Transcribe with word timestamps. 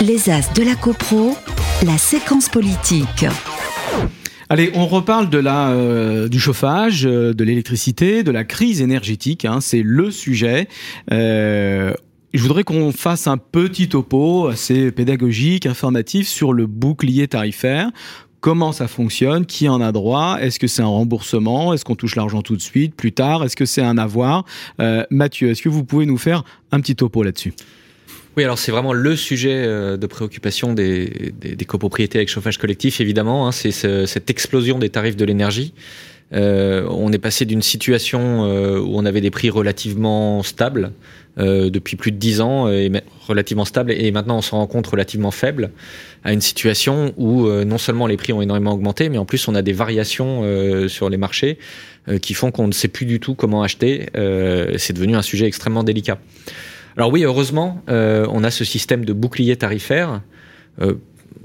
Les 0.00 0.28
As 0.28 0.52
de 0.54 0.64
la 0.64 0.74
CoPro, 0.74 1.36
la 1.86 1.96
séquence 1.98 2.48
politique. 2.48 3.26
Allez, 4.48 4.72
on 4.74 4.86
reparle 4.86 5.30
de 5.30 5.38
la, 5.38 5.70
euh, 5.70 6.28
du 6.28 6.40
chauffage, 6.40 7.06
euh, 7.06 7.32
de 7.32 7.44
l'électricité, 7.44 8.24
de 8.24 8.32
la 8.32 8.42
crise 8.42 8.82
énergétique. 8.82 9.44
Hein, 9.44 9.60
c'est 9.60 9.82
le 9.82 10.10
sujet. 10.10 10.66
Euh, 11.12 11.94
je 12.34 12.42
voudrais 12.42 12.64
qu'on 12.64 12.90
fasse 12.90 13.28
un 13.28 13.38
petit 13.38 13.88
topo 13.88 14.48
assez 14.48 14.90
pédagogique, 14.90 15.64
informatif 15.64 16.26
sur 16.26 16.52
le 16.52 16.66
bouclier 16.66 17.28
tarifaire. 17.28 17.90
Comment 18.40 18.72
ça 18.72 18.88
fonctionne? 18.88 19.46
Qui 19.46 19.68
en 19.68 19.80
a 19.80 19.92
droit? 19.92 20.38
Est-ce 20.40 20.58
que 20.58 20.66
c'est 20.66 20.82
un 20.82 20.86
remboursement? 20.86 21.72
Est-ce 21.72 21.84
qu'on 21.84 21.94
touche 21.94 22.16
l'argent 22.16 22.42
tout 22.42 22.56
de 22.56 22.62
suite 22.62 22.96
Plus 22.96 23.12
tard? 23.12 23.44
Est-ce 23.44 23.54
que 23.54 23.64
c'est 23.64 23.80
un 23.80 23.96
avoir? 23.96 24.44
Mathieu, 25.08 25.50
est-ce 25.50 25.62
que 25.62 25.70
vous 25.70 25.84
pouvez 25.84 26.04
nous 26.04 26.18
faire 26.18 26.42
un 26.72 26.80
petit 26.80 26.96
topo 26.96 27.22
là-dessus? 27.22 27.54
Oui, 28.36 28.42
alors 28.42 28.58
c'est 28.58 28.72
vraiment 28.72 28.92
le 28.92 29.14
sujet 29.14 29.54
euh, 29.54 29.96
de 29.96 30.06
préoccupation 30.06 30.72
des, 30.72 31.32
des, 31.40 31.64
copropriétés 31.64 32.18
avec 32.18 32.28
chauffage 32.28 32.58
collectif, 32.58 33.00
évidemment. 33.00 33.46
Hein, 33.46 33.52
c'est 33.52 33.70
cette 33.70 34.28
explosion 34.28 34.78
des 34.78 34.90
tarifs 34.90 35.16
de 35.16 35.24
l'énergie. 35.24 35.72
Euh, 36.32 36.84
on 36.90 37.12
est 37.12 37.18
passé 37.18 37.44
d'une 37.44 37.62
situation 37.62 38.44
euh, 38.44 38.80
où 38.80 38.96
on 38.96 39.04
avait 39.04 39.20
des 39.20 39.30
prix 39.30 39.50
relativement 39.50 40.42
stables 40.42 40.92
depuis 41.36 41.96
plus 41.96 42.12
de 42.12 42.16
10 42.16 42.40
ans, 42.42 42.70
et 42.70 42.92
relativement 43.26 43.64
stables, 43.64 43.90
et 43.90 44.12
maintenant 44.12 44.38
on 44.38 44.40
se 44.40 44.52
rend 44.52 44.68
compte 44.68 44.86
relativement 44.86 45.32
faibles, 45.32 45.72
à 46.22 46.32
une 46.32 46.40
situation 46.40 47.12
où 47.16 47.48
non 47.48 47.76
seulement 47.76 48.06
les 48.06 48.16
prix 48.16 48.32
ont 48.32 48.40
énormément 48.40 48.72
augmenté, 48.72 49.08
mais 49.08 49.18
en 49.18 49.24
plus 49.24 49.48
on 49.48 49.56
a 49.56 49.62
des 49.62 49.72
variations 49.72 50.44
sur 50.86 51.10
les 51.10 51.16
marchés 51.16 51.58
qui 52.22 52.34
font 52.34 52.52
qu'on 52.52 52.68
ne 52.68 52.72
sait 52.72 52.86
plus 52.86 53.04
du 53.04 53.18
tout 53.18 53.34
comment 53.34 53.64
acheter. 53.64 54.06
c'est 54.14 54.92
devenu 54.92 55.16
un 55.16 55.22
sujet 55.22 55.46
extrêmement 55.46 55.82
délicat. 55.82 56.20
Alors 56.96 57.12
oui, 57.12 57.24
heureusement, 57.24 57.82
euh, 57.88 58.26
on 58.30 58.44
a 58.44 58.50
ce 58.50 58.64
système 58.64 59.04
de 59.04 59.12
bouclier 59.12 59.56
tarifaire. 59.56 60.22
Euh, 60.80 60.94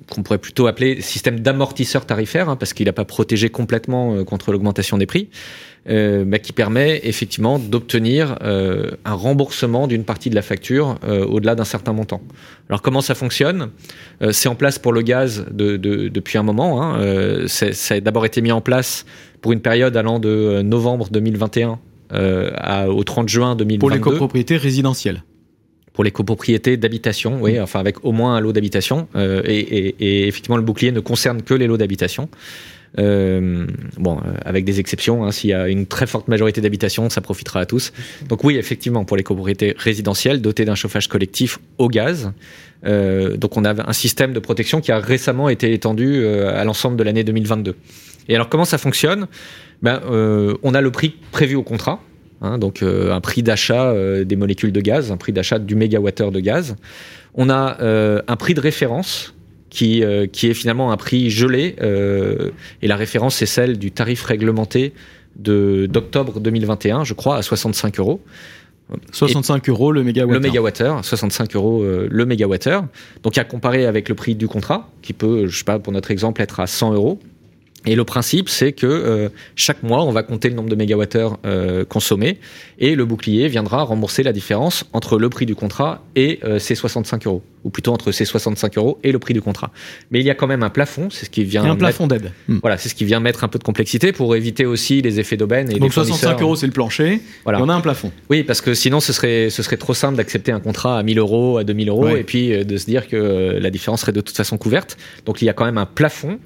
qu'on 0.10 0.24
pourrait 0.24 0.40
plutôt 0.40 0.68
appeler 0.68 1.02
système 1.02 1.40
d'amortisseur 1.40 2.06
tarifaire, 2.06 2.50
hein, 2.50 2.56
parce 2.56 2.74
qu'il 2.74 2.88
n'a 2.88 2.94
pas 2.94 3.06
protégé 3.06 3.50
complètement 3.50 4.16
euh, 4.16 4.24
contre 4.24 4.52
l'augmentation 4.52 4.98
des 4.98 5.06
prix, 5.06 5.30
euh, 5.90 6.24
mais 6.26 6.40
qui 6.40 6.52
permet 6.52 7.02
effectivement 7.04 7.60
d'obtenir 7.60 8.38
euh, 8.42 8.92
un 9.06 9.14
remboursement 9.14 9.88
d'une 9.88 10.04
partie 10.04 10.30
de 10.30 10.36
la 10.36 10.42
facture 10.42 10.98
au-delà 11.08 11.56
d'un 11.56 11.64
certain 11.64 11.94
montant. 11.94 12.22
Alors 12.70 12.82
comment 12.82 13.02
ça 13.02 13.16
fonctionne? 13.16 13.70
C'est 14.32 14.50
en 14.50 14.56
place 14.56 14.80
pour 14.80 14.94
le 14.94 15.02
gaz 15.02 15.46
de, 15.52 15.78
de, 15.78 16.10
depuis 16.10 16.38
un 16.38 16.44
moment. 16.44 16.84
Hein, 16.84 17.46
ça 17.48 17.96
a 17.96 18.00
d'abord 18.00 18.26
été 18.26 18.42
mis 18.42 18.52
en 18.52 18.62
place 18.62 19.06
pour 19.42 19.52
une 19.52 19.62
période 19.62 19.96
allant 19.96 20.20
de 20.20 20.62
novembre 20.62 21.08
2021 21.12 21.80
à, 22.12 22.90
au 22.90 23.04
30 23.04 23.30
juin 23.30 23.56
2022. 23.56 23.80
Pour 23.80 23.90
les 23.90 24.00
copropriétés 24.00 24.58
résidentielles 24.58 25.24
pour 26.00 26.06
les 26.06 26.12
copropriétés 26.12 26.78
d'habitation, 26.78 27.40
oui, 27.42 27.60
mm. 27.60 27.64
enfin 27.64 27.82
avec 27.82 28.06
au 28.06 28.14
moins 28.14 28.38
un 28.38 28.40
lot 28.40 28.54
d'habitation. 28.54 29.10
Euh, 29.18 29.42
et, 29.46 30.30
effectivement, 30.30 30.56
le 30.56 30.64
bouclier 30.64 30.94
ne 30.94 31.02
concerne 31.02 31.42
que 31.42 31.54
les 31.54 31.68
lots 31.68 31.76
d'habitation. 31.76 32.30
Euh, 32.98 33.68
bon, 33.98 34.16
euh, 34.16 34.32
avec 34.46 34.64
des 34.64 34.80
exceptions, 34.80 35.26
hein, 35.26 35.34
s'il 35.34 35.50
y 35.50 35.54
a 35.54 35.68
une 35.68 35.88
très 35.88 36.08
forte 36.08 36.30
majorité 36.30 36.62
d'habitation, 36.62 37.10
ça 37.10 37.20
profitera 37.20 37.60
à 37.60 37.66
tous. 37.66 37.92
Donc 38.30 38.46
oui, 38.46 38.56
effectivement, 38.56 39.04
pour 39.04 39.18
les 39.18 39.24
copropriétés 39.24 39.76
résidentielles 39.78 40.42
dotées 40.42 40.64
d'un 40.64 40.76
chauffage 40.76 41.10
collectif 41.10 41.60
au 41.80 41.90
gaz, 41.90 42.32
donc 42.86 43.58
on 43.58 43.66
a 43.66 43.90
un 43.90 43.92
système 43.92 44.32
de 44.32 44.40
protection 44.40 44.80
qui 44.80 44.94
a 44.94 45.00
récemment 45.00 45.50
été 45.50 45.74
étendu 45.74 46.26
à 46.26 46.64
l'ensemble 46.64 46.96
de 46.96 47.04
l'année 47.04 47.26
2022. 47.26 47.76
Et 48.30 48.36
alors 48.36 48.48
comment 48.48 48.64
ça 48.64 48.78
fonctionne? 48.78 49.28
Ben, 49.82 50.00
On 50.64 50.74
a 50.74 50.80
le 50.80 50.92
prix 50.92 51.16
prévu 51.34 51.56
au 51.56 51.64
contrat, 51.64 52.02
Hein, 52.42 52.58
donc 52.58 52.82
euh, 52.82 53.12
un 53.12 53.20
prix 53.20 53.44
d'achat 53.44 53.92
euh, 53.92 54.24
des 54.24 54.36
molécules 54.36 54.72
de 54.72 54.82
gaz, 54.82 55.12
un 55.12 55.18
prix 55.18 55.34
d'achat 55.34 55.60
du 55.60 55.76
mégawattheure 55.76 56.32
de 56.32 56.40
gaz. 56.40 56.76
On 57.36 57.50
a 57.50 57.78
euh, 57.82 58.22
un 58.28 58.36
prix 58.38 58.54
de 58.54 58.62
référence 58.62 59.34
qui, 59.70 60.04
qui 60.34 60.48
est 60.48 60.56
finalement 60.56 60.92
un 60.92 60.98
prix 60.98 61.30
gelé, 61.30 61.76
et 62.82 62.88
la 62.88 62.96
référence 62.96 63.36
c'est 63.36 63.46
celle 63.46 63.78
du 63.78 63.92
tarif 63.92 64.24
réglementé 64.24 64.94
d'octobre 65.36 66.40
2021, 66.40 67.04
je 67.04 67.14
crois, 67.14 67.38
à 67.38 67.44
65 67.44 68.00
euros. 68.00 68.20
65 69.12 69.70
euros 69.70 69.92
le 69.92 70.04
mégawattheure. 70.04 70.42
Le 70.42 70.48
mégawattheure, 70.48 71.06
65 71.06 71.56
euros 71.56 71.86
le 71.86 72.26
mégawattheure. 72.26 72.88
Donc 73.22 73.38
à 73.38 73.44
comparer 73.44 73.86
avec 73.86 74.10
le 74.10 74.16
prix 74.16 74.34
du 74.34 74.48
contrat, 74.48 74.90
qui 75.04 75.14
peut, 75.14 75.46
je 75.46 75.56
sais 75.56 75.66
pas, 75.66 75.78
pour 75.78 75.94
notre 75.94 76.10
exemple, 76.10 76.42
être 76.42 76.60
à 76.60 76.66
100 76.66 76.96
euros. 76.96 77.20
Et 77.86 77.96
le 77.96 78.04
principe, 78.04 78.50
c'est 78.50 78.74
que 78.74 78.86
euh, 78.86 79.30
chaque 79.56 79.84
mois, 79.84 80.04
on 80.04 80.12
va 80.12 80.24
compter 80.24 80.50
le 80.50 80.56
nombre 80.56 80.70
de 80.70 80.76
mégawattheures 80.76 81.40
euh, 81.46 81.86
consommés 81.86 82.38
et 82.78 82.96
le 82.96 83.06
bouclier 83.06 83.48
viendra 83.48 83.84
rembourser 83.84 84.22
la 84.24 84.34
différence 84.34 84.86
entre 84.92 85.18
le 85.18 85.30
prix 85.30 85.46
du 85.46 85.56
contrat 85.56 86.04
et 86.16 86.40
euh, 86.44 86.60
ces 86.60 86.76
65 86.76 87.26
euros, 87.26 87.42
ou 87.64 87.70
plutôt 87.70 87.94
entre 87.94 88.12
ces 88.12 88.26
65 88.26 88.78
euros 88.78 89.00
et 89.04 89.14
le 89.14 89.20
prix 89.20 89.34
du 89.34 89.42
contrat. 89.42 89.72
Mais 90.12 90.20
il 90.20 90.26
y 90.26 90.30
a 90.30 90.36
quand 90.36 90.48
même 90.48 90.64
un 90.64 90.70
plafond, 90.70 91.10
c'est 91.10 91.26
ce 91.26 91.30
qui 91.30 91.46
vient. 91.46 91.64
un 91.64 91.78
plafond 91.78 92.08
d'aide. 92.08 92.34
Hmm. 92.50 92.58
Voilà, 92.62 92.78
c'est 92.78 92.90
ce 92.90 92.96
qui 92.96 93.06
vient 93.06 93.22
mettre 93.22 93.46
un 93.46 93.48
peu 93.48 93.60
de 93.60 93.64
complexité 93.64 94.12
pour 94.12 94.36
éviter 94.36 94.66
aussi 94.66 95.02
les 95.02 95.22
effets 95.22 95.38
d'aubaine. 95.38 95.70
Donc 95.70 95.94
65 95.94 96.42
euros, 96.42 96.58
c'est 96.58 96.68
le 96.68 96.74
plancher. 96.74 97.22
Voilà. 97.46 97.62
on 97.62 97.70
a 97.70 97.74
un 97.74 97.82
plafond. 97.82 98.12
Oui, 98.30 98.44
parce 98.44 98.60
que 98.60 98.74
sinon, 98.74 99.00
ce 99.00 99.14
serait 99.14 99.50
ce 99.50 99.64
serait 99.64 99.78
trop 99.78 99.94
simple 99.94 100.18
d'accepter 100.18 100.52
un 100.52 100.60
contrat 100.60 101.00
à 101.00 101.04
1000 101.04 101.18
euros, 101.18 101.58
à 101.58 101.64
2000 101.64 101.90
euros, 101.90 102.10
et 102.10 102.24
puis 102.24 102.66
de 102.66 102.78
se 102.78 102.86
dire 102.86 103.08
que 103.08 103.58
la 103.60 103.70
différence 103.70 104.02
serait 104.02 104.12
de 104.12 104.22
toute 104.22 104.36
façon 104.36 104.58
couverte. 104.58 104.98
Donc 105.26 105.42
il 105.42 105.46
y 105.46 105.50
a 105.50 105.54
quand 105.54 105.66
même 105.66 105.78
un 105.78 105.86
plafond 105.86 106.40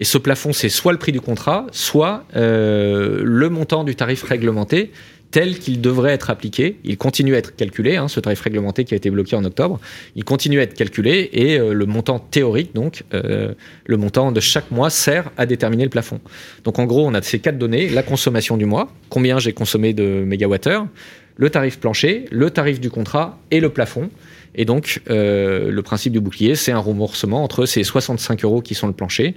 et 0.00 0.04
ce 0.04 0.16
plafond, 0.16 0.54
c'est 0.54 0.70
soit 0.80 0.92
le 0.92 0.98
prix 0.98 1.12
du 1.12 1.20
contrat, 1.20 1.66
soit 1.72 2.24
euh, 2.36 3.20
le 3.22 3.50
montant 3.50 3.84
du 3.84 3.94
tarif 3.96 4.22
réglementé 4.22 4.92
tel 5.30 5.58
qu'il 5.58 5.82
devrait 5.82 6.12
être 6.12 6.30
appliqué. 6.30 6.78
Il 6.84 6.96
continue 6.96 7.34
à 7.34 7.38
être 7.38 7.54
calculé, 7.54 7.96
hein, 7.96 8.08
ce 8.08 8.18
tarif 8.18 8.40
réglementé 8.40 8.84
qui 8.86 8.94
a 8.94 8.96
été 8.96 9.10
bloqué 9.10 9.36
en 9.36 9.44
octobre, 9.44 9.78
il 10.16 10.24
continue 10.24 10.58
à 10.58 10.62
être 10.62 10.72
calculé 10.72 11.28
et 11.34 11.60
euh, 11.60 11.74
le 11.74 11.84
montant 11.84 12.18
théorique, 12.18 12.74
donc 12.74 13.04
euh, 13.12 13.52
le 13.84 13.96
montant 13.98 14.32
de 14.32 14.40
chaque 14.40 14.70
mois, 14.70 14.88
sert 14.88 15.30
à 15.36 15.44
déterminer 15.44 15.84
le 15.84 15.90
plafond. 15.90 16.18
Donc 16.64 16.78
en 16.78 16.86
gros, 16.86 17.06
on 17.06 17.12
a 17.12 17.20
ces 17.20 17.40
quatre 17.40 17.58
données, 17.58 17.90
la 17.90 18.02
consommation 18.02 18.56
du 18.56 18.64
mois, 18.64 18.90
combien 19.10 19.38
j'ai 19.38 19.52
consommé 19.52 19.92
de 19.92 20.24
mégawattheures, 20.26 20.86
le 21.40 21.48
tarif 21.48 21.80
plancher, 21.80 22.26
le 22.30 22.50
tarif 22.50 22.80
du 22.80 22.90
contrat 22.90 23.38
et 23.50 23.60
le 23.60 23.70
plafond. 23.70 24.10
Et 24.54 24.66
donc, 24.66 25.00
euh, 25.08 25.70
le 25.70 25.82
principe 25.82 26.12
du 26.12 26.20
bouclier, 26.20 26.54
c'est 26.54 26.70
un 26.70 26.78
remboursement 26.78 27.42
entre 27.42 27.64
ces 27.64 27.82
65 27.82 28.44
euros 28.44 28.60
qui 28.60 28.74
sont 28.74 28.86
le 28.86 28.92
plancher 28.92 29.34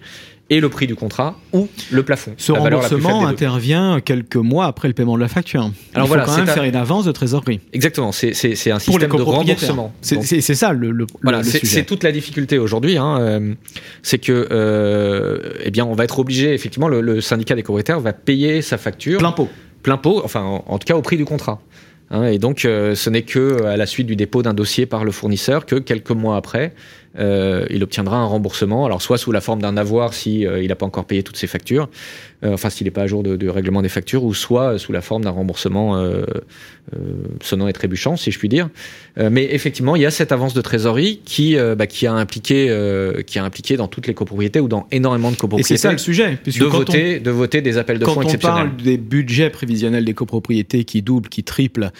et 0.49 0.59
le 0.59 0.67
prix 0.67 0.85
du 0.85 0.95
contrat 0.95 1.39
ou 1.53 1.69
le 1.91 2.03
plafond. 2.03 2.33
Ce 2.35 2.51
remboursement 2.51 3.25
intervient 3.25 4.01
quelques 4.01 4.35
mois 4.35 4.65
après 4.65 4.89
le 4.89 4.93
paiement 4.93 5.15
de 5.15 5.21
la 5.21 5.29
facture. 5.29 5.71
Alors 5.93 6.07
faut 6.07 6.15
voilà, 6.15 6.25
quand 6.25 6.35
même 6.35 6.47
faire 6.47 6.65
une 6.65 6.75
avance 6.75 7.05
de 7.05 7.13
trésorerie. 7.13 7.61
Exactement, 7.71 8.11
c'est 8.11 8.31
un 8.31 8.79
système 8.79 9.09
de 9.09 9.21
remboursement. 9.21 9.93
C'est 10.01 10.41
ça 10.41 10.73
le, 10.73 10.91
le, 10.91 11.07
voilà, 11.21 11.41
C'est 11.43 11.85
toute 11.85 12.03
la 12.03 12.11
difficulté 12.11 12.57
aujourd'hui, 12.57 12.97
hein, 12.97 13.17
euh, 13.21 13.53
c'est 14.01 14.19
que 14.19 14.49
euh, 14.51 15.53
eh 15.63 15.71
bien 15.71 15.85
on 15.85 15.93
va 15.93 16.03
être 16.03 16.19
obligé, 16.19 16.53
effectivement, 16.53 16.89
le, 16.89 17.21
syndicat 17.21 17.55
des 17.55 17.61
copropriétaires 17.61 18.01
va 18.01 18.11
payer 18.11 18.61
sa 18.61 18.77
facture 18.77 19.19
plein 19.19 19.31
pot, 19.31 19.47
plein 19.83 19.97
pot, 19.97 20.21
enfin 20.25 20.61
en 20.65 20.77
tout 20.77 20.85
cas 20.85 20.97
au 20.97 21.01
prix 21.01 21.15
du 21.15 21.23
contrat. 21.23 21.61
Hein, 22.09 22.25
et 22.25 22.37
donc, 22.37 22.65
euh, 22.65 22.95
ce 22.95 23.09
n'est 23.09 23.23
que 23.23 23.63
à 23.63 23.77
la 23.77 23.85
suite 23.85 24.07
du 24.07 24.15
dépôt 24.15 24.43
d'un 24.43 24.53
dossier 24.53 24.85
par 24.85 25.03
le 25.03 25.11
fournisseur 25.11 25.65
que 25.65 25.75
quelques 25.75 26.11
mois 26.11 26.37
après, 26.37 26.73
euh, 27.19 27.65
il 27.69 27.83
obtiendra 27.83 28.17
un 28.17 28.25
remboursement, 28.25 28.85
alors 28.85 29.01
soit 29.01 29.19
sous 29.19 29.31
la 29.31 29.41
forme 29.41 29.61
d'un 29.61 29.77
avoir 29.77 30.15
si 30.15 30.47
euh, 30.47 30.63
il 30.63 30.69
n'a 30.69 30.75
pas 30.75 30.87
encore 30.87 31.05
payé 31.05 31.21
toutes 31.21 31.37
ses 31.37 31.45
factures, 31.45 31.87
euh, 32.43 32.53
enfin 32.53 32.71
s'il 32.71 32.85
n'est 32.85 32.91
pas 32.91 33.03
à 33.03 33.07
jour 33.07 33.21
de, 33.21 33.47
règlement 33.49 33.83
des 33.83 33.89
factures, 33.89 34.23
ou 34.23 34.33
soit 34.33 34.79
sous 34.79 34.91
la 34.91 35.01
forme 35.01 35.23
d'un 35.23 35.29
remboursement 35.29 36.03
sonnant 37.41 37.67
et 37.67 37.73
trébuchant, 37.73 38.17
si 38.17 38.31
je 38.31 38.39
puis 38.39 38.49
dire. 38.49 38.69
mais 39.17 39.47
effectivement, 39.51 39.95
il 39.95 40.01
y 40.01 40.05
a 40.05 40.11
cette 40.11 40.31
avance 40.31 40.53
de 40.53 40.61
trésorerie 40.61 41.21
qui, 41.23 41.55
bah, 41.77 41.87
qui 41.87 42.07
a 42.07 42.13
impliqué, 42.13 42.75
qui 43.25 43.39
a 43.39 43.43
impliqué 43.43 43.77
dans 43.77 43.87
toutes 43.87 44.07
les 44.07 44.13
copropriétés 44.13 44.59
ou 44.59 44.67
dans 44.67 44.87
énormément 44.91 45.31
de 45.31 45.35
copropriétés. 45.35 45.75
Et 45.75 45.77
c'est 45.77 45.81
ça 45.81 45.91
le 45.91 45.97
sujet, 45.97 46.39
de 46.45 46.65
voter, 46.65 47.19
de 47.19 47.31
voter 47.31 47.61
des 47.61 47.77
appels 47.77 47.99
de 47.99 48.05
fonds 48.05 48.21
exceptionnels. 48.21 48.57
Quand 48.57 48.65
on 48.65 48.69
parle 48.71 48.83
des 48.83 48.97
budgets 48.97 49.49
prévisionnels 49.49 50.05
des 50.05 50.13
copropriétés 50.13 50.83
qui 50.83 51.01
doublent, 51.01 51.29
qui 51.29 51.43
triplent, 51.43 51.91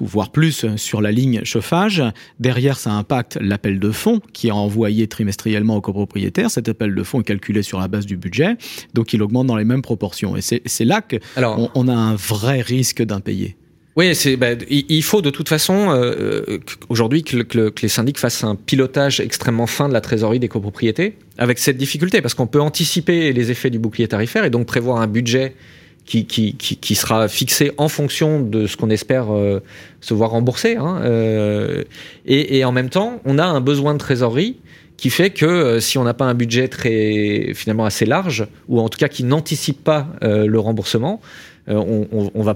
voire 0.00 0.30
plus 0.30 0.66
sur 0.76 1.00
la 1.00 1.12
ligne 1.12 1.42
chauffage, 1.44 2.02
derrière 2.38 2.78
ça 2.78 2.92
impacte 2.92 3.38
l'appel 3.40 3.78
de 3.78 3.90
fonds 3.90 4.20
qui 4.32 4.48
est 4.48 4.52
envoyé 4.52 5.06
trimestriellement 5.06 5.76
aux 5.76 5.80
copropriétaires. 5.80 6.50
Cet 6.50 6.68
appel 6.68 6.94
de 6.94 7.02
fonds 7.02 7.20
est 7.20 7.24
calculé 7.24 7.62
sur 7.62 7.80
la 7.80 7.88
base 7.88 8.06
du 8.06 8.16
budget, 8.16 8.56
donc 8.94 9.12
il 9.12 9.22
augmente 9.22 9.46
dans 9.46 9.56
les 9.56 9.64
mêmes 9.64 9.82
proportions. 9.82 10.36
Et 10.36 10.40
c'est 10.40 10.84
là 10.84 11.02
qu'on 11.02 11.70
on 11.74 11.88
a 11.88 11.94
un 11.94 12.14
vrai 12.14 12.60
risque 12.60 13.02
d'impayé. 13.02 13.56
Oui, 13.96 14.12
c'est, 14.16 14.36
bah, 14.36 14.48
il 14.68 15.02
faut 15.04 15.22
de 15.22 15.30
toute 15.30 15.48
façon 15.48 15.90
euh, 15.90 16.42
euh 16.48 16.58
aujourd'hui 16.88 17.22
que, 17.22 17.42
que, 17.42 17.72
les 17.80 17.88
syndics 17.88 18.18
fassent 18.18 18.42
un 18.42 18.56
pilotage 18.56 19.20
extrêmement 19.20 19.68
fin 19.68 19.88
de 19.88 19.92
la 19.92 20.00
trésorerie 20.00 20.40
des 20.40 20.48
copropriétés, 20.48 21.16
avec 21.38 21.60
cette 21.60 21.76
difficulté, 21.76 22.20
parce 22.20 22.34
qu'on 22.34 22.48
peut 22.48 22.60
anticiper 22.60 23.32
les 23.32 23.50
effets 23.52 23.70
du 23.70 23.78
bouclier 23.78 24.08
tarifaire 24.08 24.44
et 24.44 24.50
donc 24.50 24.66
prévoir 24.66 25.00
un 25.00 25.06
budget 25.06 25.54
qui, 26.04 26.26
qui, 26.26 26.54
qui, 26.54 26.94
sera 26.94 27.28
fixé 27.28 27.72
en 27.78 27.88
fonction 27.88 28.40
de 28.40 28.66
ce 28.66 28.76
qu'on 28.76 28.90
espère 28.90 29.32
euh, 29.32 29.60
se 30.00 30.12
voir 30.12 30.30
rembourser. 30.30 30.76
Hein, 30.76 31.00
euh, 31.02 31.84
et, 32.26 32.58
et, 32.58 32.64
en 32.64 32.72
même 32.72 32.90
temps, 32.90 33.20
on 33.24 33.38
a 33.38 33.44
un 33.44 33.60
besoin 33.60 33.94
de 33.94 33.98
trésorerie 33.98 34.56
qui 34.96 35.10
fait 35.10 35.30
que 35.30 35.46
euh, 35.46 35.80
si 35.80 35.96
on 35.96 36.04
n'a 36.04 36.14
pas 36.14 36.26
un 36.26 36.34
budget 36.34 36.68
très 36.68 37.52
finalement 37.54 37.86
assez 37.86 38.04
large, 38.04 38.46
ou 38.68 38.80
en 38.80 38.88
tout 38.88 38.98
cas 38.98 39.08
qui 39.08 39.24
n'anticipe 39.24 39.82
pas 39.82 40.08
le 40.22 40.58
remboursement, 40.58 41.20
on, 41.66 42.06
on, 42.12 42.22
va 42.22 42.30
on 42.34 42.42
va 42.42 42.54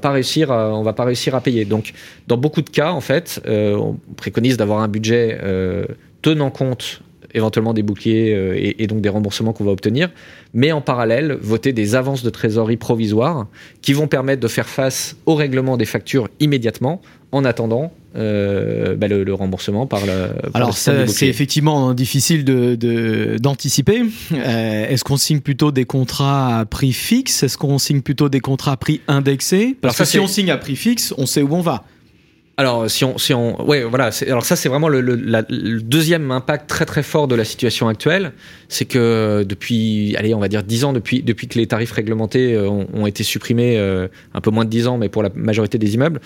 pas 0.92 1.04
réussir 1.04 1.34
à 1.34 1.40
payer. 1.40 1.64
Donc, 1.64 1.94
dans 2.26 2.36
beaucoup 2.36 2.60
de 2.60 2.68
cas, 2.68 2.90
en 2.90 3.00
fait, 3.00 3.40
on 3.46 3.96
préconise 4.16 4.58
d'avoir 4.58 4.80
un 4.80 4.88
budget 4.88 5.40
tenant 6.20 6.50
compte 6.50 7.00
éventuellement 7.34 7.74
des 7.74 7.82
boucliers 7.82 8.34
euh, 8.34 8.54
et, 8.56 8.86
donc 8.86 9.00
des 9.00 9.08
remboursements 9.08 9.52
qu'on 9.52 9.64
va 9.64 9.72
obtenir, 9.72 10.10
mais 10.54 10.72
en 10.72 10.80
parallèle, 10.80 11.38
voter 11.40 11.72
des 11.72 11.94
avances 11.94 12.22
de 12.22 12.30
trésorerie 12.30 12.76
provisoires 12.76 13.46
qui 13.82 13.92
vont 13.92 14.08
permettre 14.08 14.40
de 14.40 14.48
faire 14.48 14.68
face 14.68 15.16
au 15.26 15.34
règlement 15.34 15.76
des 15.76 15.84
factures 15.84 16.28
immédiatement 16.40 17.00
en 17.32 17.44
attendant 17.44 17.92
euh, 18.16 18.96
bah, 18.96 19.06
le, 19.06 19.34
remboursement 19.34 19.86
par 19.86 20.06
la. 20.06 20.30
Alors 20.54 20.74
c'est 20.74 21.28
effectivement 21.28 21.92
difficile 21.92 22.44
d'anticiper. 22.44 24.00
De, 24.00 24.08
euh, 24.32 24.88
Est-ce 24.88 25.04
qu'on 25.04 25.18
signe 25.18 25.40
plutôt 25.40 25.70
des 25.70 25.84
contrats 25.84 26.58
à 26.58 26.64
prix 26.64 26.92
fixe? 26.92 27.42
Est-ce 27.42 27.58
qu'on 27.58 27.78
signe 27.78 28.00
plutôt 28.00 28.30
des 28.30 28.40
contrats 28.40 28.72
à 28.72 28.76
prix 28.76 29.02
indexé? 29.08 29.76
Parce 29.80 29.98
que 29.98 30.04
si 30.04 30.18
on 30.18 30.26
signe 30.26 30.50
à 30.50 30.56
prix 30.56 30.76
fixe, 30.76 31.12
on 31.18 31.26
sait 31.26 31.42
où 31.42 31.54
on 31.54 31.60
va. 31.60 31.84
Alors, 32.58 32.90
si 32.90 33.04
on, 33.04 33.18
si 33.18 33.32
on, 33.32 33.64
ouais, 33.64 33.84
voilà. 33.84 34.10
Alors 34.26 34.44
ça, 34.44 34.56
c'est 34.56 34.68
vraiment 34.68 34.88
le, 34.88 35.00
deuxième 35.80 36.32
impact 36.32 36.68
très 36.68 36.84
très 36.86 37.04
fort 37.04 37.28
de 37.28 37.36
la 37.36 37.44
situation 37.44 37.86
actuelle, 37.86 38.32
c'est 38.68 38.84
que 38.84 39.44
depuis, 39.48 40.16
allez, 40.16 40.34
on 40.34 40.40
va 40.40 40.48
dire 40.48 40.64
dix 40.64 40.84
ans, 40.84 40.92
depuis 40.92 41.22
depuis 41.22 41.46
que 41.46 41.56
les 41.56 41.68
tarifs 41.68 41.92
réglementés 41.92 42.54
euh, 42.54 42.68
ont, 42.68 43.06
été 43.06 43.22
supprimés, 43.22 43.78
euh, 43.78 44.08
un 44.34 44.40
peu 44.40 44.50
moins 44.50 44.64
de 44.64 44.70
dix 44.70 44.88
ans, 44.88 44.98
mais 44.98 45.08
pour 45.08 45.22
la 45.22 45.30
majorité 45.36 45.78
des 45.78 45.94
immeubles, 45.94 46.20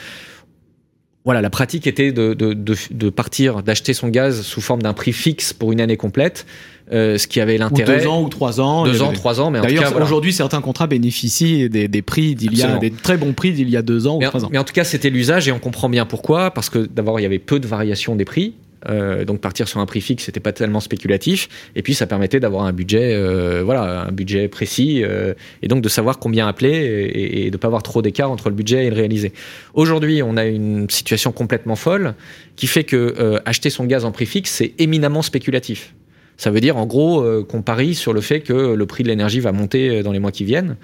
voilà, 1.25 1.41
la 1.41 1.51
pratique 1.51 1.87
était 1.87 2.11
de, 2.11 2.35
de, 2.35 2.53
de, 2.53 2.75
de 2.91 3.11
partir, 3.11 3.63
d'acheter 3.63 3.95
son 3.95 4.09
gaz 4.09 4.43
sous 4.43 4.61
forme 4.61 4.83
d'un 4.83 4.93
prix 4.93 5.13
fixe 5.13 5.53
pour 5.53 5.71
une 5.71 5.81
année 5.81 5.97
complète, 5.97 6.47
euh, 6.91 7.17
ce 7.17 7.29
qui 7.29 7.41
avait 7.41 7.59
l'intérêt. 7.59 8.01
Deux 8.01 8.07
ans 8.09 8.23
ou 8.23 8.29
trois 8.29 8.61
ans. 8.61 8.85
Deux 8.85 9.03
ans, 9.03 9.13
trois 9.13 9.41
ans, 9.41 9.51
mais 9.51 9.61
d'ailleurs 9.61 9.97
aujourd'hui 10.03 10.33
certains 10.33 10.61
contrats 10.61 10.89
bénéficient 10.89 11.69
des, 11.71 11.87
des 11.87 12.03
prix 12.03 12.35
d'il 12.35 12.59
y 12.59 12.63
a 12.63 12.79
des 12.79 12.91
très 12.91 13.17
bons 13.17 13.33
prix 13.35 13.53
d'il 13.53 13.71
y 13.71 13.77
a 13.77 13.83
deux 13.83 14.07
ans 14.09 14.19
mais 14.19 14.27
ou 14.27 14.31
trois 14.31 14.45
ans. 14.45 14.49
Mais 14.51 14.59
en 14.59 14.65
tout 14.65 14.75
cas 14.75 14.85
c'était 14.85 15.11
l'usage 15.11 15.47
et 15.47 15.53
on 15.53 15.61
comprend 15.61 15.89
bien 15.89 16.07
pourquoi 16.07 16.51
parce 16.51 16.69
que 16.69 16.81
d'abord 16.81 17.21
il 17.21 17.23
y 17.23 17.27
avait 17.27 17.39
peu 17.39 17.61
de 17.61 17.69
variations 17.69 18.17
des 18.17 18.25
prix. 18.25 18.55
Euh, 18.89 19.25
donc 19.25 19.41
partir 19.41 19.69
sur 19.69 19.81
un 19.81 19.87
prix 19.87 20.01
fixe, 20.01 20.25
c'était 20.25 20.41
pas 20.41 20.53
tellement 20.53 20.81
spéculatif, 20.81 21.49
et 21.77 21.83
puis 21.83 21.95
ça 21.95 22.07
permettait 22.07 22.41
d'avoir 22.41 22.65
un 22.65 22.73
budget, 22.73 23.15
euh, 23.15 23.63
voilà, 23.65 24.07
un 24.07 24.13
budget 24.13 24.49
précis, 24.49 25.03
euh, 25.05 25.35
et 25.63 25.69
donc 25.69 25.83
de 25.83 25.89
savoir 25.89 26.19
combien 26.19 26.49
appeler 26.49 26.71
et, 26.71 27.47
et 27.47 27.51
de 27.51 27.57
pas 27.57 27.69
avoir 27.69 27.83
trop 27.83 28.03
d'écart 28.03 28.31
entre 28.31 28.49
le 28.49 28.55
budget 28.55 28.87
et 28.87 28.91
le 28.91 28.97
réalisé. 28.97 29.33
Aujourd'hui, 29.75 30.23
on 30.23 30.37
a 30.37 30.45
une 30.45 30.89
situation 30.91 31.33
complètement 31.33 31.77
folle 31.77 32.15
qui 32.57 32.67
fait 32.67 32.85
que 32.85 33.15
euh, 33.19 33.39
acheter 33.45 33.71
son 33.71 33.85
gaz 33.85 34.05
en 34.05 34.13
prix 34.13 34.27
fixe, 34.27 34.51
c'est 34.51 34.75
éminemment 34.79 35.23
spéculatif. 35.23 35.95
Ça 36.37 36.51
veut 36.51 36.61
dire 36.61 36.77
en 36.77 36.87
gros 36.87 37.21
euh, 37.21 37.45
qu'on 37.45 37.63
parie 37.63 37.95
sur 37.95 38.13
le 38.13 38.21
fait 38.21 38.41
que 38.41 38.75
le 38.75 38.87
prix 38.87 39.05
de 39.05 39.09
l'énergie 39.09 39.41
va 39.41 39.53
monter 39.53 39.89
euh, 39.89 40.03
dans 40.03 40.13
les 40.13 40.19
mois 40.19 40.33
qui 40.33 40.45
viennent. 40.45 40.77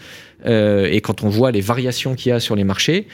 Euh, 0.47 0.89
et 0.91 1.01
quand 1.01 1.25
on 1.25 1.29
voit 1.29 1.51
les 1.51 1.61
variations 1.61 2.15
qu'il 2.15 2.31
y 2.31 2.33
a 2.33 2.39
sur 2.39 2.55
les 2.55 2.65
marchés, 2.65 3.07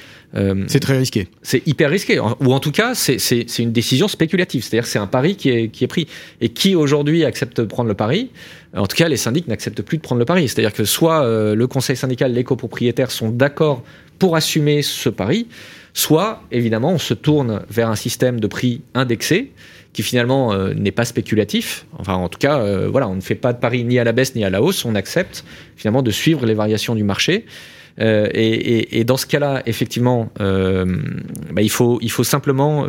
c'est 0.66 0.81
très 0.81 0.98
risqué. 0.98 1.28
C'est 1.42 1.64
hyper 1.64 1.90
risqué. 1.90 2.19
Ou 2.19 2.52
en 2.52 2.58
tout 2.58 2.72
cas, 2.72 2.96
c'est 2.96 3.58
une 3.60 3.70
décision 3.70 4.08
spéculative. 4.08 4.64
C'est-à-dire 4.64 4.86
c'est 4.86 4.98
un 4.98 5.06
pari 5.06 5.36
qui 5.36 5.48
est, 5.48 5.69
qui 5.69 5.84
est 5.84 5.86
pris. 5.86 6.08
Et 6.40 6.48
qui 6.48 6.75
aujourd'hui 6.75 7.25
accepte 7.25 7.60
de 7.60 7.66
prendre 7.66 7.88
le 7.88 7.94
pari? 7.94 8.31
En 8.76 8.88
tout 8.88 8.96
cas, 8.96 9.08
les 9.08 9.16
syndics 9.16 9.46
n'acceptent 9.46 9.82
plus 9.82 9.98
de 9.98 10.02
prendre 10.02 10.19
le 10.19 10.25
pari. 10.25 10.48
C'est-à-dire 10.48 10.72
que 10.72 10.84
soit 10.84 11.25
le 11.54 11.66
conseil 11.69 11.96
syndical, 11.96 12.32
les 12.32 12.42
copropriétaires 12.42 13.12
sont 13.12 13.31
d'accord 13.31 13.84
pour 14.19 14.36
assumer 14.36 14.82
ce 14.82 15.08
pari, 15.08 15.46
soit 15.92 16.42
évidemment 16.50 16.90
on 16.90 16.98
se 16.98 17.14
tourne 17.14 17.62
vers 17.70 17.88
un 17.88 17.96
système 17.96 18.40
de 18.40 18.46
prix 18.46 18.82
indexé 18.94 19.52
qui 19.94 20.02
finalement 20.02 20.52
euh, 20.52 20.75
n'est 20.75 20.91
pas 20.91 21.06
spéculatif. 21.06 21.87
Enfin, 21.99 22.14
en 22.14 22.29
tout 22.29 22.38
cas, 22.38 22.58
euh, 22.58 22.88
voilà, 22.91 23.08
on 23.08 23.14
ne 23.14 23.20
fait 23.20 23.37
pas 23.37 23.52
de 23.52 23.58
pari 23.58 23.85
ni 23.85 23.99
à 23.99 24.05
la 24.05 24.12
baisse 24.12 24.35
ni 24.35 24.44
à 24.44 24.50
la 24.50 24.61
hausse. 24.61 24.85
On 24.85 24.96
accepte 24.96 25.44
finalement 25.76 26.02
de 26.02 26.11
suivre 26.11 26.44
les 26.44 26.55
variations 26.55 26.96
du 26.96 27.05
marché. 27.05 27.46
Euh, 28.00 28.29
et, 28.35 29.05
dans 29.05 29.17
ce 29.17 29.25
cas-là, 29.26 29.62
effectivement, 29.67 30.31
bah, 30.38 31.62
il 31.62 31.70
faut 31.70 32.25
simplement 32.25 32.88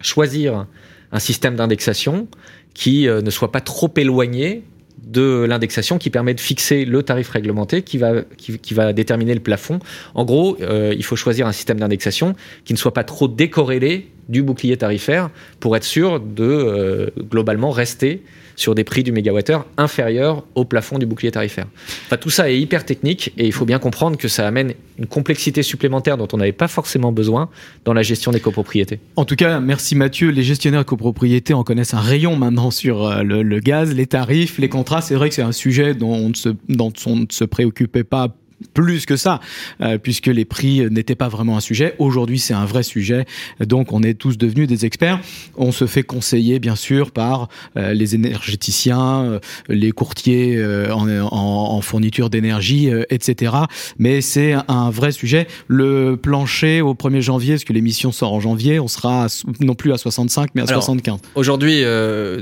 choisir 0.00 0.66
un 1.10 1.18
système 1.18 1.56
d'indexation 1.56 2.28
qui 2.72 3.08
ne 3.08 3.30
soit 3.30 3.50
pas 3.50 3.60
trop 3.60 3.92
éloigné 3.96 4.62
de 5.04 5.44
l'indexation 5.48 5.98
qui 5.98 6.10
permet 6.10 6.34
de 6.34 6.40
fixer 6.40 6.84
le 6.84 7.02
tarif 7.02 7.30
réglementé 7.30 7.82
qui 7.82 7.98
va, 7.98 8.92
déterminer 8.92 9.34
le 9.34 9.40
plafond. 9.40 9.78
En 10.14 10.24
gros, 10.24 10.56
euh, 10.60 10.94
il 10.96 11.04
faut 11.04 11.16
choisir 11.16 11.46
un 11.46 11.52
système 11.52 11.78
d'indexation 11.78 12.34
qui 12.64 12.72
ne 12.72 12.78
soit 12.78 12.94
pas 12.94 13.04
trop 13.04 13.28
décorrélé 13.28 14.08
du 14.28 14.42
bouclier 14.42 14.76
tarifaire 14.76 15.30
pour 15.60 15.76
être 15.76 15.84
sûr 15.84 16.20
de 16.20 16.44
euh, 16.44 17.06
globalement 17.30 17.70
rester 17.70 18.22
sur 18.58 18.74
des 18.74 18.84
prix 18.84 19.04
du 19.04 19.12
mégawattheure 19.12 19.66
inférieurs 19.76 20.44
au 20.56 20.64
plafond 20.64 20.98
du 20.98 21.06
bouclier 21.06 21.30
tarifaire. 21.30 21.66
Enfin, 22.06 22.16
tout 22.16 22.28
ça 22.28 22.50
est 22.50 22.58
hyper 22.58 22.84
technique 22.84 23.32
et 23.38 23.46
il 23.46 23.52
faut 23.52 23.64
bien 23.64 23.78
comprendre 23.78 24.18
que 24.18 24.26
ça 24.26 24.46
amène 24.46 24.74
une 24.98 25.06
complexité 25.06 25.62
supplémentaire 25.62 26.16
dont 26.16 26.26
on 26.32 26.38
n'avait 26.38 26.52
pas 26.52 26.66
forcément 26.66 27.12
besoin 27.12 27.48
dans 27.84 27.94
la 27.94 28.02
gestion 28.02 28.32
des 28.32 28.40
copropriétés. 28.40 28.98
En 29.14 29.24
tout 29.24 29.36
cas, 29.36 29.60
merci 29.60 29.94
Mathieu. 29.94 30.30
Les 30.30 30.42
gestionnaires 30.42 30.80
de 30.80 30.86
copropriétés 30.86 31.54
en 31.54 31.62
connaissent 31.62 31.94
un 31.94 32.00
rayon 32.00 32.34
maintenant 32.34 32.72
sur 32.72 33.06
euh, 33.06 33.22
le, 33.22 33.60
gaz, 33.60 33.94
les 33.94 34.06
tarifs, 34.06 34.58
les 34.58 34.68
contrats. 34.68 35.02
C'est 35.02 35.14
vrai 35.14 35.28
que 35.28 35.36
c'est 35.36 35.42
un 35.42 35.52
sujet 35.52 35.94
dont 35.94 36.12
on 36.12 36.30
ne 36.30 36.34
se, 36.34 36.48
dont 36.68 36.92
on 37.06 37.16
ne 37.16 37.26
se 37.30 37.44
préoccupait 37.44 38.04
pas 38.04 38.34
plus 38.74 39.06
que 39.06 39.16
ça, 39.16 39.40
euh, 39.80 39.98
puisque 39.98 40.26
les 40.26 40.44
prix 40.44 40.88
n'étaient 40.90 41.14
pas 41.14 41.28
vraiment 41.28 41.56
un 41.56 41.60
sujet. 41.60 41.94
Aujourd'hui, 41.98 42.38
c'est 42.38 42.54
un 42.54 42.64
vrai 42.64 42.82
sujet, 42.82 43.24
donc 43.60 43.92
on 43.92 44.02
est 44.02 44.14
tous 44.14 44.38
devenus 44.38 44.68
des 44.68 44.84
experts. 44.84 45.20
On 45.56 45.72
se 45.72 45.86
fait 45.86 46.02
conseiller, 46.02 46.58
bien 46.58 46.76
sûr, 46.76 47.10
par 47.10 47.48
euh, 47.76 47.92
les 47.92 48.14
énergéticiens, 48.14 49.22
euh, 49.22 49.38
les 49.68 49.92
courtiers 49.92 50.62
en, 50.90 51.08
en, 51.08 51.28
en, 51.30 51.80
fourniture 51.80 52.30
d'énergie, 52.30 52.90
etc. 53.10 53.52
Mais 53.98 54.20
c'est 54.20 54.54
un 54.68 54.90
vrai 54.90 55.12
sujet. 55.12 55.46
Le 55.68 56.16
plancher 56.16 56.80
au 56.80 56.94
1er 56.94 57.20
janvier, 57.20 57.54
parce 57.54 57.64
que 57.64 57.72
l'émission 57.72 58.12
sort 58.12 58.32
en 58.32 58.40
janvier, 58.40 58.80
on 58.80 58.88
sera 58.88 59.24
à, 59.24 59.26
non 59.60 59.74
plus 59.74 59.92
à 59.92 59.98
65, 59.98 60.50
mais 60.54 60.62
à 60.62 60.64
Alors, 60.68 60.82
75. 60.82 61.20
Aujourd'hui, 61.34 61.82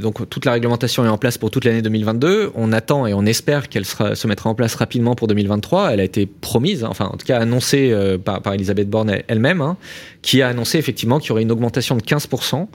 donc 0.01 0.29
toute 0.29 0.45
la 0.45 0.53
réglementation 0.53 1.05
est 1.05 1.09
en 1.09 1.19
place 1.19 1.39
pour 1.39 1.51
toute 1.51 1.65
l'année 1.65 1.83
2022. 1.83 2.53
On 2.55 2.73
attend 2.73 3.07
et 3.07 3.15
on 3.15 3.27
espère 3.27 3.69
qu'elle 3.69 3.85
se 3.85 4.27
mettra 4.27 4.51
en 4.51 4.55
place 4.55 4.75
rapidement 4.75 5.15
pour 5.15 5.29
2023. 5.29 5.93
Elle 5.93 6.01
a 6.01 6.06
été 6.07 6.27
promise, 6.27 6.85
hein, 6.85 6.89
enfin 6.91 7.11
en 7.13 7.17
tout 7.17 7.27
cas 7.27 7.39
annoncée 7.39 7.91
euh, 7.93 8.19
par, 8.19 8.41
Elisabeth 8.55 8.89
Borne 8.89 9.19
elle-même, 9.29 9.61
hein, 9.61 9.77
qui 10.23 10.41
a 10.41 10.49
annoncé 10.49 10.79
effectivement 10.79 11.19
qu'il 11.19 11.29
y 11.29 11.33
aurait 11.33 11.43
une 11.43 11.53
augmentation 11.53 11.97
de 11.97 12.03
15%, 12.03 12.67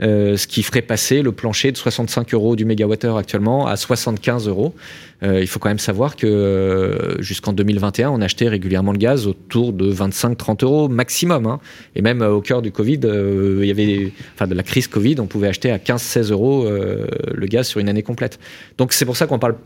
euh, 0.00 0.36
ce 0.36 0.46
qui 0.46 0.62
ferait 0.62 0.82
passer 0.82 1.22
le 1.22 1.32
plancher 1.32 1.70
de 1.72 1.76
65 1.76 2.34
euros 2.34 2.56
du 2.56 2.64
mégawattheure 2.64 3.16
actuellement 3.16 3.66
à 3.66 3.76
75 3.76 4.48
euros. 4.48 4.74
Euh, 5.22 5.40
il 5.40 5.46
faut 5.46 5.58
quand 5.58 5.68
même 5.68 5.78
savoir 5.78 6.16
que 6.16 7.16
jusqu'en 7.18 7.52
2021, 7.52 8.10
on 8.10 8.20
achetait 8.20 8.48
régulièrement 8.48 8.92
le 8.92 8.98
gaz 8.98 9.26
autour 9.26 9.72
de 9.72 9.92
25-30 9.92 10.64
euros 10.64 10.88
maximum. 10.88 11.46
Hein. 11.46 11.60
Et 11.96 12.02
même 12.02 12.22
au 12.22 12.40
cœur 12.40 12.62
du 12.62 12.70
Covid, 12.70 13.00
il 13.02 13.64
y 13.64 13.70
avait, 13.70 14.12
enfin 14.34 14.46
de 14.46 14.54
la 14.54 14.62
crise 14.62 14.86
Covid, 14.86 15.16
on 15.18 15.26
pouvait 15.26 15.48
acheter 15.48 15.70
à 15.70 15.78
15-16 15.78 16.32
euros 16.32 16.68
le 16.68 17.46
gaz 17.46 17.66
sur 17.66 17.80
une 17.80 17.88
année 17.88 18.02
complète. 18.02 18.38
Donc 18.76 18.92
c'est 18.92 19.04
pour 19.04 19.16
ça 19.16 19.26
qu'on 19.26 19.38
parle 19.38 19.56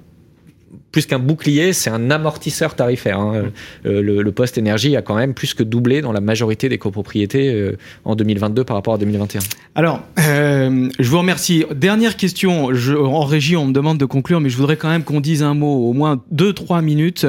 plus 0.92 1.06
qu'un 1.06 1.18
bouclier, 1.18 1.72
c'est 1.72 1.90
un 1.90 2.11
amortisseur 2.11 2.76
tarifaire. 2.76 3.18
Hein. 3.18 3.46
Euh, 3.87 4.02
le, 4.02 4.22
le, 4.22 4.32
poste 4.32 4.58
énergie 4.58 4.94
a 4.94 5.02
quand 5.02 5.16
même 5.16 5.32
plus 5.32 5.54
que 5.54 5.62
doublé 5.62 6.02
dans 6.02 6.12
la 6.12 6.20
majorité 6.20 6.68
des 6.68 6.78
copropriétés 6.78 7.52
euh, 7.52 7.76
en 8.04 8.14
2022 8.14 8.64
par 8.64 8.76
rapport 8.76 8.94
à 8.94 8.99
2021. 8.99 9.40
Alors, 9.75 10.02
euh, 10.20 10.90
je 10.99 11.08
vous 11.08 11.18
remercie. 11.18 11.64
Dernière 11.75 12.16
question. 12.16 12.75
Je, 12.75 12.92
en 12.92 13.25
régie, 13.25 13.56
on 13.56 13.66
me 13.66 13.72
demande 13.72 13.96
de 13.96 14.04
conclure, 14.04 14.40
mais 14.40 14.50
je 14.50 14.56
voudrais 14.58 14.76
quand 14.76 14.90
même 14.90 15.02
qu'on 15.02 15.20
dise 15.20 15.42
un 15.42 15.54
mot, 15.54 15.88
au 15.88 15.94
moins 15.94 16.22
deux, 16.30 16.52
trois 16.52 16.82
minutes. 16.82 17.26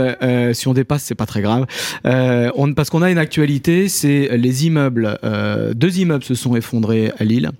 Si 0.51 0.67
on 0.67 0.73
dépasse, 0.73 1.03
c'est 1.03 1.15
pas 1.15 1.25
très 1.25 1.41
grave. 1.41 1.65
On, 2.03 2.73
parce 2.73 2.89
qu'on 2.89 3.01
a 3.01 3.09
une 3.09 3.17
actualité, 3.17 3.87
c'est 3.87 4.29
les 4.37 4.65
immeubles. 4.65 5.17
deux 5.73 5.99
immeubles 5.99 6.23
se 6.23 6.35
sont 6.35 6.55
effondrés 6.55 7.11
à 7.17 7.23
Lille. 7.23 7.51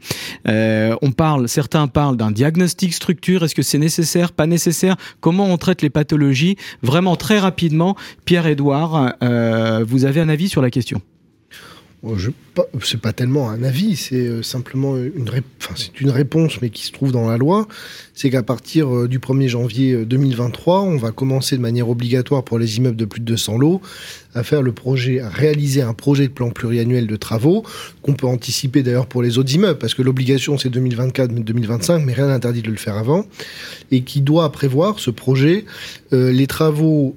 on 0.46 1.12
parle, 1.16 1.48
certains 1.48 1.88
parlent 1.88 2.18
d'un 2.18 2.32
diagnostic 2.32 2.94
structure. 2.94 3.44
Est-ce 3.44 3.56
que 3.56 3.62
c'est 3.62 3.78
nécessaire, 3.78 4.34
pas 4.34 4.48
nécessaire? 4.48 4.98
Comment 5.22 5.46
on 5.46 5.58
traite 5.58 5.82
les 5.82 5.90
pathologies. 5.94 6.58
Vraiment 6.82 7.16
très 7.16 7.40
rapidement, 7.40 7.96
Pierre-Édouard, 8.26 9.14
euh, 9.24 9.86
vous 9.88 10.06
avez 10.06 10.20
un 10.20 10.30
avis 10.30 10.50
sur 10.50 10.62
la 10.62 10.70
question 10.70 11.02
c'est 12.82 13.00
pas 13.00 13.14
tellement 13.14 13.50
un 13.50 13.64
avis, 13.64 13.96
c'est 13.96 14.28
euh, 14.28 14.44
simplement 14.44 14.98
une, 14.98 15.30
réponse, 16.10 16.62
mais 16.62 16.70
qui 16.70 16.86
se 16.86 16.92
trouve 16.92 17.12
dans 17.12 17.30
la 17.30 17.38
loi. 17.38 17.68
C'est 18.14 18.30
qu'à 18.30 18.44
partir 18.44 18.94
euh, 18.94 19.08
du 19.08 19.20
1er 19.20 19.48
janvier 19.48 20.06
2023, 20.06 20.82
on 20.82 20.98
va 20.98 21.12
commencer 21.12 21.56
de 21.56 21.62
manière 21.62 21.90
obligatoire 21.90 22.44
pour 22.44 22.60
les 22.60 22.78
immeubles 22.78 22.98
de 22.98 23.06
plus 23.06 23.22
de 23.22 23.26
200 23.26 23.58
lots 23.58 23.82
à 24.36 24.44
faire 24.44 24.62
le 24.62 24.72
projet, 24.72 25.22
réaliser 25.24 25.82
un 25.82 25.94
projet 25.94 26.28
de 26.28 26.34
plan 26.34 26.50
pluriannuel 26.50 27.08
de 27.08 27.16
travaux 27.16 27.64
qu'on 28.02 28.14
peut 28.14 28.28
anticiper 28.28 28.84
d'ailleurs 28.84 29.06
pour 29.06 29.22
les 29.22 29.38
autres 29.38 29.54
immeubles, 29.54 29.80
parce 29.80 29.94
que 29.94 30.02
l'obligation 30.02 30.58
c'est 30.58 30.70
2024-2025, 30.70 32.04
mais 32.04 32.14
rien 32.14 32.28
n'interdit 32.28 32.62
de 32.62 32.72
le 32.72 32.78
faire 32.78 32.98
avant, 32.98 33.26
et 33.92 34.02
qui 34.02 34.22
doit 34.22 34.52
prévoir 34.52 35.00
ce 35.00 35.12
projet 35.12 35.66
euh, 36.12 36.32
les 36.32 36.48
travaux 36.48 37.16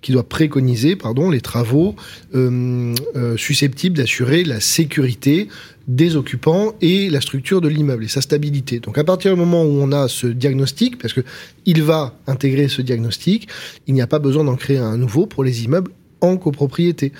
qui 0.00 0.12
doit 0.12 0.28
préconiser 0.28 0.96
les 1.30 1.40
travaux 1.40 1.96
euh, 2.34 2.94
euh, 3.16 3.36
susceptibles 3.36 3.96
d'assurer 3.96 4.44
la 4.44 4.60
sécurité 4.60 5.48
des 5.88 6.16
occupants 6.16 6.74
et 6.80 7.08
la 7.08 7.20
structure 7.20 7.60
de 7.60 7.68
l'immeuble 7.68 8.04
et 8.04 8.08
sa 8.08 8.20
stabilité. 8.20 8.78
Donc 8.78 8.98
à 8.98 9.04
partir 9.04 9.32
du 9.32 9.38
moment 9.38 9.64
où 9.64 9.80
on 9.80 9.90
a 9.92 10.08
ce 10.08 10.26
diagnostic, 10.26 10.98
parce 10.98 11.14
que 11.14 11.22
il 11.64 11.82
va 11.82 12.14
intégrer 12.26 12.68
ce 12.68 12.82
diagnostic, 12.82 13.48
il 13.86 13.94
n'y 13.94 14.02
a 14.02 14.06
pas 14.06 14.18
besoin 14.18 14.44
d'en 14.44 14.56
créer 14.56 14.78
un 14.78 14.98
nouveau 14.98 15.26
pour 15.26 15.44
les 15.44 15.64
immeubles 15.64 15.90
en 16.20 16.36
copropriété. 16.36 17.12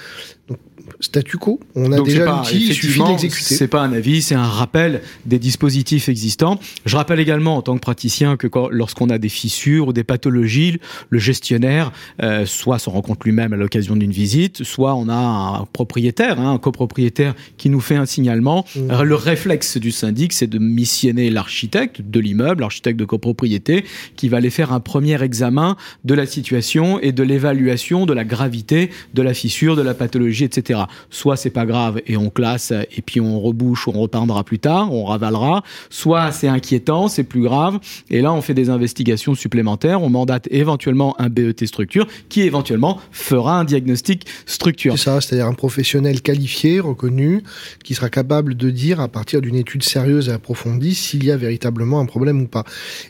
Statu 1.01 1.37
quo. 1.37 1.61
On 1.75 1.93
a 1.93 2.01
déjà 2.01 2.25
l'outil, 2.25 2.69
il 2.69 2.75
suffit 2.75 3.03
d'exécuter. 3.03 3.55
C'est 3.55 3.69
pas 3.69 3.83
un 3.83 3.93
avis, 3.93 4.23
c'est 4.23 4.35
un 4.35 4.47
rappel 4.47 5.03
des 5.27 5.39
dispositifs 5.39 6.09
existants. 6.09 6.59
Je 6.85 6.97
rappelle 6.97 7.21
également 7.21 7.57
en 7.57 7.63
tant 7.63 7.75
que 7.75 7.81
praticien 7.81 8.37
que 8.37 8.47
lorsqu'on 8.71 9.11
a 9.11 9.19
des 9.19 9.29
fissures 9.29 9.89
ou 9.89 9.93
des 9.93 10.05
pathologies, 10.05 10.79
le 11.11 11.19
gestionnaire 11.19 11.93
euh, 12.23 12.47
soit 12.47 12.79
se 12.79 12.91
rend 12.91 13.03
compte 13.03 13.25
lui-même 13.25 13.53
à 13.53 13.57
l'occasion 13.57 13.97
d'une 13.97 14.11
visite, 14.11 14.65
soit 14.65 14.95
on 14.95 15.09
a 15.09 15.15
un 15.15 15.65
propriétaire, 15.73 16.41
hein, 16.41 16.53
un 16.53 16.59
copropriétaire 16.59 17.35
qui 17.57 17.71
nous 17.71 17.81
fait 17.81 17.97
un 17.97 18.07
signalement. 18.07 18.65
Mmh. 18.77 19.03
Le 19.03 19.15
réflexe 19.15 19.77
du 19.77 19.91
syndic, 19.91 20.33
c'est 20.33 20.47
de 20.47 20.59
missionner 20.59 21.31
l'architecte 21.31 22.03
de 22.03 22.21
l'immeuble, 22.21 22.61
l'architecte 22.61 22.99
de 22.99 23.05
copropriété, 23.05 23.85
qui 24.17 24.29
va 24.29 24.39
aller 24.39 24.51
faire 24.51 24.73
un 24.73 24.81
premier 24.81 25.23
examen 25.23 25.77
de 26.05 26.15
la 26.15 26.27
situation 26.27 27.01
et 27.01 27.13
de 27.13 27.23
l'évaluation 27.23 28.07
de 28.07 28.13
la 28.13 28.25
gravité 28.25 28.91
de 29.15 29.23
la 29.23 29.35
fissure, 29.35 29.77
de 29.77 29.83
la 29.83 29.95
pathologie, 29.95 30.45
etc. 30.45 30.78
Soit 31.11 31.37
c'est 31.37 31.51
pas 31.51 31.67
grave 31.67 32.01
et 32.07 32.17
on 32.17 32.31
classe 32.31 32.73
et 32.73 33.03
puis 33.03 33.21
on 33.21 33.41
rebouche 33.41 33.87
ou 33.89 33.93
on 33.95 34.01
repeindra 34.01 34.45
plus 34.45 34.59
tard, 34.59 34.93
on 34.93 35.05
ravalera. 35.05 35.63
Soit 35.91 36.31
c'est 36.33 36.49
inquiétant, 36.49 37.09
c'est 37.09 37.25
plus 37.25 37.43
grave 37.43 37.79
et 38.11 38.21
là 38.21 38.33
on 38.33 38.43
fait 38.43 38.55
des 38.55 38.71
investigations 38.71 39.35
supplémentaires, 39.35 40.03
on 40.03 40.11
mandate 40.11 40.49
éventuellement 40.51 41.15
un 41.21 41.29
BET 41.29 41.67
structure 41.67 42.07
qui 42.29 42.43
éventuellement 42.43 43.01
fera 43.11 43.59
un 43.59 43.65
diagnostic 43.65 44.27
structure. 44.47 44.99
C'est 44.99 45.05
ça, 45.05 45.21
c'est-à-dire 45.21 45.47
un 45.47 45.55
professionnel 45.55 46.23
qualifié, 46.23 46.81
reconnu, 46.81 47.43
qui 47.85 47.95
sera 47.95 48.11
capable 48.11 48.55
de 48.55 48.71
dire 48.71 49.01
à 49.01 49.09
partir 49.09 49.41
d'une 49.41 49.55
étude 49.55 49.83
sérieuse 49.83 50.29
et 50.29 50.33
approfondie 50.33 50.95
s'il 50.95 51.25
y 51.25 51.31
a 51.31 51.37
véritablement 51.37 52.01
un 52.01 52.07
problème 52.07 52.43
ou 52.43 52.47
pas. 52.47 52.65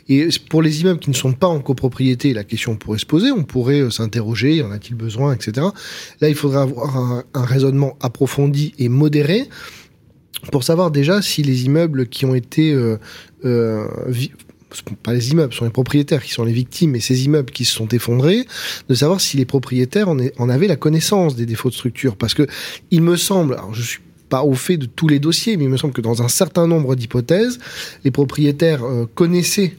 Et 0.07 0.27
pour 0.49 0.61
les 0.61 0.81
immeubles 0.81 0.99
qui 0.99 1.09
ne 1.09 1.15
sont 1.15 1.33
pas 1.33 1.47
en 1.47 1.59
copropriété, 1.59 2.33
la 2.33 2.43
question 2.43 2.75
pourrait 2.75 2.99
se 2.99 3.05
poser, 3.05 3.31
on 3.31 3.43
pourrait 3.43 3.81
euh, 3.81 3.89
s'interroger, 3.89 4.63
en 4.63 4.71
a-t-il 4.71 4.95
besoin, 4.95 5.33
etc. 5.33 5.67
Là, 6.21 6.29
il 6.29 6.35
faudra 6.35 6.63
avoir 6.63 6.97
un, 6.97 7.43
raisonnement 7.59 7.97
approfondi 8.01 8.73
et 8.79 8.89
modéré 8.89 9.47
pour 10.51 10.63
savoir 10.63 10.91
déjà 10.91 11.21
si 11.21 11.43
les 11.43 11.65
immeubles 11.65 12.07
qui 12.07 12.25
ont 12.25 12.35
été 12.35 12.71
euh, 12.71 12.97
euh, 13.43 13.85
pas 15.03 15.13
les 15.13 15.31
immeubles, 15.31 15.53
sont 15.53 15.65
les 15.65 15.71
propriétaires 15.71 16.23
qui 16.23 16.31
sont 16.31 16.43
les 16.43 16.53
victimes, 16.53 16.95
et 16.95 16.99
ces 16.99 17.25
immeubles 17.25 17.51
qui 17.51 17.65
se 17.65 17.73
sont 17.73 17.87
effondrés, 17.87 18.45
de 18.87 18.93
savoir 18.93 19.19
si 19.19 19.35
les 19.35 19.45
propriétaires 19.45 20.07
en, 20.09 20.17
en 20.37 20.49
avaient 20.49 20.67
la 20.67 20.75
connaissance 20.75 21.35
des 21.35 21.45
défauts 21.45 21.69
de 21.69 21.73
structure. 21.73 22.15
Parce 22.15 22.33
que 22.33 22.47
il 22.91 23.01
me 23.01 23.15
semble, 23.15 23.55
alors 23.55 23.73
je 23.73 23.81
suis 23.81 23.99
pas 24.29 24.43
au 24.43 24.53
fait 24.53 24.77
de 24.77 24.85
tous 24.85 25.07
les 25.07 25.19
dossiers, 25.19 25.57
mais 25.57 25.63
il 25.63 25.69
me 25.69 25.77
semble 25.77 25.93
que 25.93 26.01
dans 26.01 26.21
un 26.21 26.27
certain 26.27 26.67
nombre 26.67 26.95
d'hypothèses, 26.95 27.59
les 28.03 28.11
propriétaires 28.11 28.83
euh, 28.83 29.05
connaissaient 29.13 29.75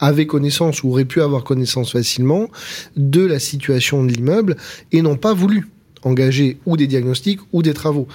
avaient 0.00 0.26
connaissance 0.26 0.82
ou 0.82 0.90
auraient 0.90 1.04
pu 1.04 1.22
avoir 1.22 1.44
connaissance 1.44 1.92
facilement 1.92 2.48
de 2.96 3.24
la 3.24 3.38
situation 3.38 4.04
de 4.04 4.12
l'immeuble 4.12 4.56
et 4.92 5.02
n'ont 5.02 5.16
pas 5.16 5.34
voulu 5.34 5.68
engager 6.04 6.58
ou 6.66 6.76
des 6.76 6.86
diagnostics 6.86 7.40
ou 7.52 7.62
des 7.62 7.74
travaux. 7.74 8.06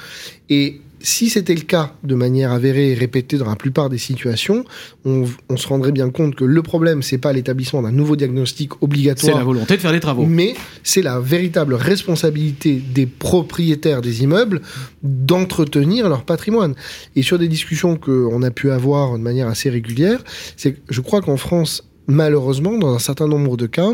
Et 0.50 0.82
si 1.02 1.30
c'était 1.30 1.56
le 1.56 1.62
cas 1.62 1.94
de 2.04 2.16
manière 2.16 2.52
avérée 2.52 2.92
et 2.92 2.94
répétée 2.94 3.38
dans 3.38 3.48
la 3.48 3.56
plupart 3.56 3.90
des 3.90 3.98
situations, 3.98 4.66
on, 5.06 5.26
se 5.56 5.68
rendrait 5.68 5.92
bien 5.92 6.10
compte 6.10 6.36
que 6.36 6.44
le 6.44 6.62
problème, 6.62 7.02
c'est 7.02 7.18
pas 7.18 7.34
l'établissement 7.34 7.82
d'un 7.82 7.92
nouveau 7.92 8.16
diagnostic 8.16 8.82
obligatoire. 8.82 9.34
C'est 9.34 9.38
la 9.38 9.46
volonté 9.46 9.78
de 9.78 9.82
faire 9.82 9.92
des 9.92 10.00
travaux. 10.00 10.26
Mais 10.26 10.56
c'est 10.84 11.02
la 11.02 11.20
véritable 11.20 11.74
responsabilité 11.74 12.82
des 12.94 13.06
propriétaires 13.06 14.02
des 14.02 14.24
immeubles 14.24 14.62
d'entretenir 15.04 16.10
leur 16.10 16.24
patrimoine. 16.24 16.76
Et 17.16 17.22
sur 17.22 17.40
des 17.40 17.48
discussions 17.48 17.96
qu'on 17.96 18.44
a 18.44 18.52
pu 18.52 18.72
avoir 18.72 19.14
de 19.14 19.24
manière 19.24 19.48
assez 19.48 19.70
régulière, 19.70 20.24
c'est 20.58 20.78
je 20.90 21.02
crois 21.02 21.22
qu'en 21.22 21.38
France, 21.38 21.89
malheureusement, 22.10 22.78
dans 22.78 22.94
un 22.94 23.00
certain 23.00 23.28
nombre 23.28 23.56
de 23.56 23.68
cas, 23.68 23.92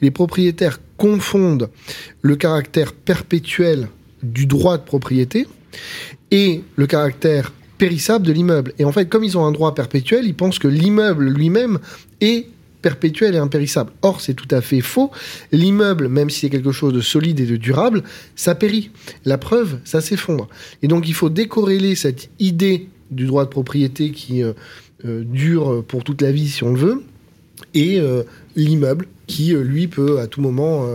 les 0.00 0.10
propriétaires 0.10 0.80
confondent 0.96 1.68
le 2.22 2.34
caractère 2.34 2.92
perpétuel 2.92 3.88
du 4.22 4.46
droit 4.46 4.78
de 4.78 4.82
propriété 4.82 5.46
et 6.30 6.62
le 6.76 6.86
caractère 6.86 7.52
périssable 7.76 8.26
de 8.26 8.32
l'immeuble. 8.32 8.72
Et 8.78 8.84
en 8.84 8.90
fait, 8.90 9.08
comme 9.08 9.22
ils 9.22 9.38
ont 9.38 9.44
un 9.44 9.52
droit 9.52 9.74
perpétuel, 9.74 10.26
ils 10.26 10.34
pensent 10.34 10.58
que 10.58 10.66
l'immeuble 10.66 11.28
lui-même 11.28 11.78
est 12.20 12.46
perpétuel 12.82 13.34
et 13.34 13.38
impérissable. 13.38 13.92
Or, 14.02 14.20
c'est 14.20 14.34
tout 14.34 14.48
à 14.50 14.60
fait 14.60 14.80
faux. 14.80 15.10
L'immeuble, 15.52 16.08
même 16.08 16.30
si 16.30 16.40
c'est 16.40 16.50
quelque 16.50 16.72
chose 16.72 16.92
de 16.92 17.00
solide 17.00 17.38
et 17.40 17.46
de 17.46 17.56
durable, 17.56 18.02
ça 18.34 18.54
périt. 18.54 18.90
La 19.24 19.36
preuve, 19.36 19.78
ça 19.84 20.00
s'effondre. 20.00 20.48
Et 20.82 20.88
donc, 20.88 21.08
il 21.08 21.14
faut 21.14 21.28
décorréler 21.28 21.94
cette 21.94 22.30
idée 22.38 22.88
du 23.10 23.26
droit 23.26 23.44
de 23.44 23.50
propriété 23.50 24.10
qui 24.10 24.42
euh, 24.42 24.52
euh, 25.04 25.22
dure 25.24 25.84
pour 25.84 26.02
toute 26.02 26.22
la 26.22 26.32
vie, 26.32 26.48
si 26.48 26.64
on 26.64 26.72
le 26.72 26.78
veut, 26.78 27.02
et 27.74 28.00
euh, 28.00 28.22
l'immeuble 28.56 29.06
qui, 29.26 29.54
lui, 29.54 29.88
peut 29.88 30.20
à 30.20 30.26
tout 30.26 30.40
moment 30.40 30.86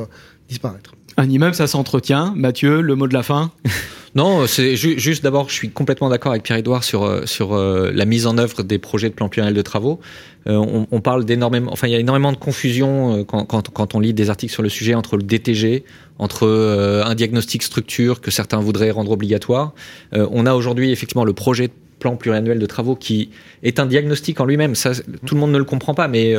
disparaître. 0.50 0.96
Un 1.18 1.30
immeuble, 1.30 1.54
ça 1.54 1.68
s'entretient. 1.68 2.34
Mathieu, 2.36 2.82
le 2.82 2.96
mot 2.96 3.08
de 3.08 3.14
la 3.14 3.24
fin 3.24 3.52
Non, 4.16 4.46
c'est 4.46 4.76
juste 4.76 5.24
d'abord, 5.24 5.50
je 5.50 5.56
suis 5.56 5.72
complètement 5.72 6.08
d'accord 6.08 6.32
avec 6.34 6.44
Pierre-Édouard 6.44 6.84
sur, 6.84 7.04
euh, 7.04 7.26
sur 7.26 7.54
euh, 7.54 7.92
la 7.92 8.06
mise 8.06 8.28
en 8.28 8.38
œuvre 8.38 8.62
des 8.62 8.78
projets 8.78 9.10
de 9.10 9.16
plan 9.16 9.28
pluriel 9.28 9.56
de 9.56 9.62
travaux. 9.64 10.00
Euh, 10.46 10.56
on, 10.56 10.86
on, 10.92 11.02
parle 11.02 11.26
d'énormément, 11.26 11.72
enfin, 11.74 11.88
il 11.88 11.94
y 11.94 11.96
a 11.96 12.00
énormément 12.00 12.32
de 12.32 12.38
confusion 12.38 13.24
quand, 13.26 13.46
quand, 13.46 13.70
quand, 13.70 13.96
on 13.96 14.00
lit 14.00 14.14
des 14.14 14.30
articles 14.30 14.54
sur 14.54 14.62
le 14.62 14.70
sujet 14.70 14.94
entre 14.94 15.18
le 15.18 15.24
DTG, 15.24 15.84
entre 16.20 16.48
un 16.48 17.16
diagnostic 17.16 17.64
structure 17.64 18.22
que 18.22 18.30
certains 18.30 18.60
voudraient 18.60 18.92
rendre 18.92 19.12
obligatoire. 19.12 19.74
on 20.12 20.46
a 20.46 20.54
aujourd'hui 20.54 20.92
effectivement 20.92 21.26
le 21.26 21.34
projet 21.34 21.70
de 21.70 21.74
plan 22.04 22.18
pluriannuel 22.18 22.60
de 22.60 22.66
travaux 22.66 22.96
qui 22.96 23.30
est 23.64 23.80
un 23.80 23.86
diagnostic 23.86 24.42
en 24.42 24.46
lui-même. 24.46 24.76
Ça, 24.76 24.92
tout 25.26 25.36
le 25.36 25.40
monde 25.40 25.52
ne 25.52 25.58
le 25.58 25.64
comprend 25.64 25.94
pas, 25.94 26.10
mais 26.10 26.36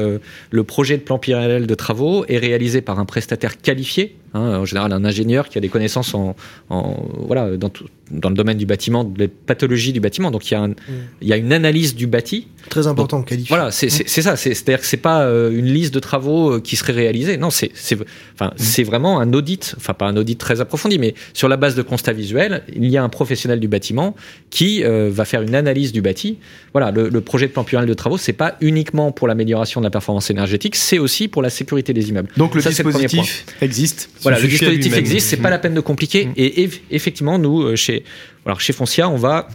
le 0.51 0.65
projet 0.65 0.99
de 0.99 1.03
plan 1.03 1.19
pluriannuel 1.19 1.67
de 1.67 1.75
travaux 1.75 2.27
est 2.29 2.39
réalisé 2.39 2.83
par 2.83 2.99
un 3.01 3.07
prestataire 3.07 3.59
qualifié 3.59 4.17
Hein, 4.35 4.59
en 4.59 4.65
général, 4.65 4.93
un 4.93 5.05
ingénieur 5.05 5.49
qui 5.49 5.59
a 5.59 5.61
des 5.61 5.69
connaissances 5.69 6.13
en, 6.13 6.35
voilà, 6.69 7.57
dans, 7.57 7.71
dans, 8.11 8.29
le 8.29 8.35
domaine 8.35 8.59
du 8.59 8.67
bâtiment, 8.67 9.05
des 9.05 9.29
pathologies 9.29 9.93
du 9.93 10.01
bâtiment. 10.01 10.31
Donc 10.31 10.51
il 10.51 10.55
y 10.55 10.57
a, 10.57 10.67
mm. 10.67 10.75
il 11.23 11.29
y 11.29 11.33
a 11.33 11.37
une 11.37 11.53
analyse 11.53 11.95
du 11.95 12.07
bâti. 12.07 12.49
Très 12.69 12.87
important, 12.87 13.23
qualifié. 13.23 13.49
Voilà, 13.49 13.71
c'est 13.71 13.89
ça. 13.89 14.37
C'est-à-dire 14.37 14.81
que 14.81 14.87
c'est 14.87 14.97
pas 14.97 15.23
euh, 15.23 15.51
une 15.51 15.67
liste 15.67 15.95
de 15.95 16.01
travaux 16.01 16.55
euh, 16.55 16.61
qui 16.61 16.77
serait 16.77 16.93
réalisée. 16.93 17.37
Non, 17.37 17.51
c'est 17.51 17.73
enfin, 18.35 18.49
mm. 18.49 18.53
c'est 18.57 18.83
vraiment 18.83 19.21
un 19.21 19.33
audit. 19.33 19.75
Enfin, 19.77 19.95
pas 19.95 20.07
un 20.07 20.17
audit 20.17 20.39
très 20.39 20.61
approfondi, 20.61 20.99
mais 20.99 21.15
sur 21.33 21.49
la 21.49 21.57
base 21.57 21.75
de 21.75 21.83
constats 21.83 22.13
visuels, 22.13 22.63
il 22.75 22.87
y 22.87 22.97
a 22.97 23.03
un 23.03 23.09
professionnel 23.09 23.61
du 23.61 23.69
bâtiment 23.69 24.15
qui 24.51 24.85
euh, 24.85 25.11
va 25.13 25.25
faire 25.25 25.43
une 25.43 25.55
analyse 25.55 25.93
du 25.93 26.03
bâti. 26.03 26.39
Voilà, 26.73 26.91
le, 26.91 27.21
projet 27.21 27.47
de 27.47 27.53
plan 27.53 27.65
pluriel 27.65 27.89
de 27.89 27.95
travaux, 27.95 28.19
c'est 28.19 28.33
pas 28.33 28.57
uniquement 28.61 29.13
pour 29.13 29.29
l'amélioration 29.29 29.81
de 29.81 29.87
la 29.87 29.91
performance 29.91 30.31
énergétique, 30.31 30.77
c'est 30.77 30.99
aussi 30.99 31.29
pour 31.29 31.43
la 31.43 31.51
sécurité 31.51 31.93
des 31.93 32.09
immeubles. 32.09 32.29
Donc 32.37 32.55
le 32.55 32.63
dispositif 32.63 33.47
existe 33.61 33.95
voilà, 34.23 34.41
le 34.41 34.49
dispositif 34.49 34.97
existe, 34.97 35.29
c'est 35.29 35.37
pas 35.37 35.51
la 35.51 35.59
peine 35.59 35.75
de 35.75 35.81
compliquer. 35.81 36.27
Mm. 36.27 36.33
Et 36.37 36.71
effectivement, 36.91 37.39
nous, 37.39 37.63
euh, 37.63 37.77
chez, 37.95 38.05
alors 38.47 38.61
chez 38.61 38.73
Foncia, 38.73 39.09
on 39.09 39.17
va 39.17 39.49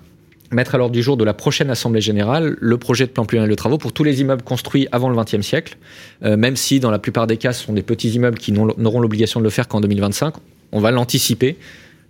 mettre 0.52 0.76
à 0.76 0.78
l'ordre 0.78 0.94
du 0.94 1.04
jour 1.04 1.16
de 1.18 1.24
la 1.24 1.34
prochaine 1.34 1.70
Assemblée 1.70 2.02
Générale 2.02 2.58
le 2.60 2.78
projet 2.78 3.06
de 3.06 3.12
plan 3.12 3.26
pluriannuel 3.26 3.52
de 3.52 3.56
travaux 3.56 3.78
pour 3.78 3.94
tous 3.94 4.04
les 4.04 4.22
immeubles 4.22 4.42
construits 4.42 4.88
avant 4.92 5.10
le 5.10 5.16
XXe 5.16 5.46
siècle, 5.46 5.78
euh, 6.24 6.38
même 6.38 6.56
si 6.56 6.80
dans 6.80 6.92
la 6.92 7.00
plupart 7.00 7.28
des 7.28 7.38
cas, 7.38 7.54
ce 7.54 7.66
sont 7.66 7.74
des 7.74 7.84
petits 7.84 8.10
immeubles 8.10 8.40
qui 8.40 8.52
n'auront 8.52 9.00
l'obligation 9.00 9.40
de 9.40 9.44
le 9.44 9.52
faire 9.52 9.68
qu'en 9.68 9.82
2025. 9.82 10.36
On 10.72 10.80
va 10.80 10.92
l'anticiper 10.92 11.58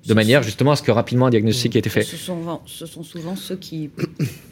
de 0.05 0.13
manière 0.13 0.43
justement 0.43 0.71
à 0.71 0.75
ce 0.77 0.83
que 0.83 0.91
rapidement 0.91 1.25
un 1.25 1.29
diagnostic 1.29 1.75
ait 1.75 1.79
été 1.79 1.89
fait. 1.89 2.03
Ce 2.03 2.15
sont, 2.15 2.61
ce 2.65 2.85
sont 2.85 3.03
souvent 3.03 3.35
ceux 3.35 3.57
qui 3.57 3.89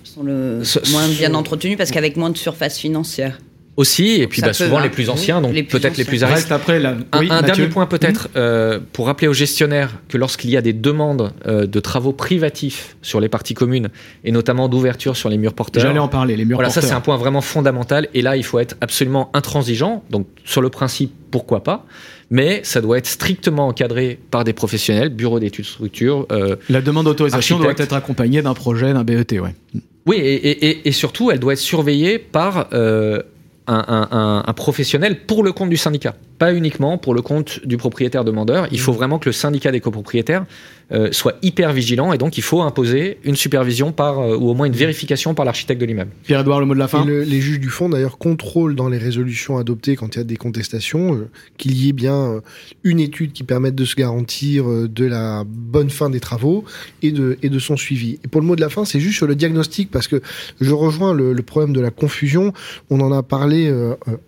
sont 0.04 0.24
le 0.24 0.62
moins 0.92 1.08
bien 1.08 1.34
entretenus 1.34 1.78
parce 1.78 1.92
qu'avec 1.92 2.18
moins 2.18 2.30
de 2.30 2.38
surface 2.38 2.78
financière 2.78 3.40
aussi, 3.78 4.22
et 4.22 4.28
puis 4.28 4.42
bah, 4.42 4.54
souvent 4.54 4.80
les 4.80 4.90
plus 4.90 5.10
anciens, 5.10 5.40
donc 5.40 5.54
peut-être 5.68 5.98
les 5.98 6.04
plus 6.04 6.24
à 6.24 6.30
après 6.50 6.84
un, 6.84 7.42
dernier 7.42 7.68
point 7.68 7.86
peut-être 7.86 8.30
euh, 8.36 8.80
pour 8.92 9.06
rappeler 9.06 9.28
aux 9.28 9.34
gestionnaires 9.34 9.94
que 10.10 10.18
lorsqu'il 10.18 10.50
y 10.50 10.58
a 10.58 10.62
des 10.62 10.74
demandes 10.74 11.32
euh, 11.46 11.68
de 11.68 11.80
travaux 11.80 12.12
privatifs 12.12 12.98
sur 13.04 13.20
les 13.20 13.30
parties 13.30 13.54
communes 13.54 13.90
et 14.24 14.32
notamment 14.32 14.68
d'ouverture 14.68 15.16
sur 15.16 15.30
les 15.30 15.38
murs 15.38 15.54
porteurs. 15.54 15.84
J'allais 15.84 16.00
en 16.00 16.08
parler, 16.08 16.36
les 16.36 16.46
murs 16.46 16.58
voilà, 16.58 16.70
porteurs. 16.70 16.84
ça 16.84 16.90
c'est 16.90 16.96
un 16.96 17.02
point 17.02 17.18
vraiment 17.18 17.42
fondamental. 17.42 18.08
Et 18.16 18.22
là, 18.24 18.36
il 18.36 18.44
faut 18.44 18.60
être 18.60 18.76
absolument 18.82 19.30
intransigeant. 19.34 20.04
Donc 20.10 20.28
sur 20.44 20.62
le 20.62 20.70
principe, 20.70 21.14
pourquoi 21.30 21.64
pas 21.64 21.86
mais 22.30 22.60
ça 22.64 22.82
doit 22.82 22.98
être 22.98 23.08
strictement 23.08 23.68
encadré 23.68 24.20
par 24.32 24.44
des 24.44 24.52
professionnels, 24.52 25.08
bureaux 25.08 25.40
d'études 25.40 25.64
structure. 25.64 26.28
Euh, 26.32 26.58
La 26.70 26.82
demande 26.82 27.06
d'autorisation 27.06 27.58
doit 27.58 27.72
être 27.78 27.94
accompagnée 27.94 28.42
d'un 28.42 28.54
projet, 28.54 28.92
d'un 28.92 29.06
BET, 29.06 29.40
ouais. 29.40 29.56
Oui, 30.06 30.18
et, 30.18 30.68
et, 30.70 30.88
et, 30.88 30.92
surtout, 30.92 31.32
elle 31.32 31.40
doit 31.40 31.54
être 31.54 31.60
surveillée 31.60 32.18
par 32.20 32.68
euh, 32.74 33.22
un, 33.68 34.44
un, 34.46 34.54
professionnel 34.54 35.26
pour 35.26 35.44
le 35.44 35.52
compte 35.52 35.70
du 35.70 35.78
syndicat, 35.78 36.16
pas 36.38 36.54
uniquement 36.54 36.98
pour 36.98 37.14
le 37.14 37.22
compte 37.22 37.66
du 37.66 37.78
propriétaire 37.78 38.24
demandeur. 38.24 38.68
Il 38.72 38.80
faut 38.80 38.94
mmh. 38.94 38.96
vraiment 38.96 39.20
que 39.20 39.30
le 39.30 39.34
syndicat 39.34 39.72
des 39.72 39.80
copropriétaires 39.80 40.46
euh, 40.90 41.10
soit 41.12 41.36
hyper 41.42 41.74
vigilant 41.74 42.14
et 42.14 42.18
donc 42.18 42.38
il 42.38 42.42
faut 42.42 42.62
imposer 42.62 43.18
une 43.26 43.36
supervision 43.36 43.92
par 43.92 44.20
euh, 44.20 44.38
ou 44.38 44.48
au 44.48 44.54
moins 44.54 44.68
une 44.68 44.74
vérification 44.74 45.34
par 45.34 45.44
l'architecte 45.44 45.82
de 45.82 45.86
l'immeuble. 45.86 46.12
Pierre-Edouard, 46.24 46.62
le 46.62 46.66
mot 46.66 46.76
de 46.76 46.80
la 46.80 46.88
fin. 46.88 47.06
les 47.06 47.42
juges 47.42 47.60
du 47.60 47.68
fond 47.68 47.90
d'ailleurs 47.90 48.18
contrôlent 48.18 48.74
dans 48.74 48.88
les 48.88 48.98
résolutions 48.98 49.58
adoptées 49.58 49.98
quand 49.98 50.16
il 50.16 50.20
y 50.20 50.22
a 50.22 50.24
des 50.24 50.38
contestations 50.38 51.14
euh, 51.14 51.30
qu'il 51.58 51.74
y 51.74 51.90
ait 51.90 51.94
bien 51.94 52.42
une 52.86 53.02
étude 53.02 53.34
qui 53.34 53.44
permette 53.44 53.76
de 53.76 53.84
se 53.84 53.96
garantir 53.96 54.66
de 54.66 55.06
la 55.06 55.44
bonne 55.46 55.90
fin 55.90 56.10
des 56.10 56.22
travaux 56.22 56.64
et 57.02 57.12
de, 57.12 57.38
et 57.44 57.50
de 57.50 57.60
son 57.60 57.76
suivi. 57.76 58.20
Et 58.24 58.30
pour 58.30 58.40
le 58.40 58.48
mot 58.48 58.56
de 58.56 58.62
la 58.62 58.70
fin, 58.70 58.86
c'est 58.86 59.02
juste 59.02 59.18
sur 59.18 59.28
le 59.28 59.36
diagnostic 59.36 59.92
parce 59.92 60.08
que 60.08 60.22
je 60.62 60.72
rejoins 60.72 61.14
le, 61.14 61.36
problème 61.42 61.74
de 61.74 61.82
la 61.82 61.92
confusion. 61.92 62.54
On 62.90 63.02
en 63.02 63.12
a 63.12 63.24
parlé 63.24 63.74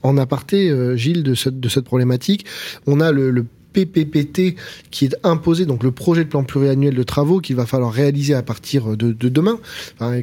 en 0.04 0.18
aparté, 0.18 0.74
Gilles, 0.98 1.24
de 1.24 1.36
cette, 1.36 1.60
de 1.60 1.70
cette 1.70 1.86
problématique. 1.86 1.99
On 2.88 3.00
a 3.00 3.12
le 3.12 3.46
PPPT 3.74 4.56
qui 4.92 5.06
est 5.06 5.16
imposé, 5.24 5.66
donc 5.66 5.84
le 5.84 5.92
projet 5.92 6.24
de 6.24 6.30
plan 6.30 6.44
pluriannuel 6.44 6.96
de 6.96 7.04
travaux 7.04 7.40
qu'il 7.40 7.56
va 7.56 7.66
falloir 7.66 7.92
réaliser 7.92 8.34
à 8.34 8.42
partir 8.42 8.98
de, 8.98 9.12
demain, 9.12 9.60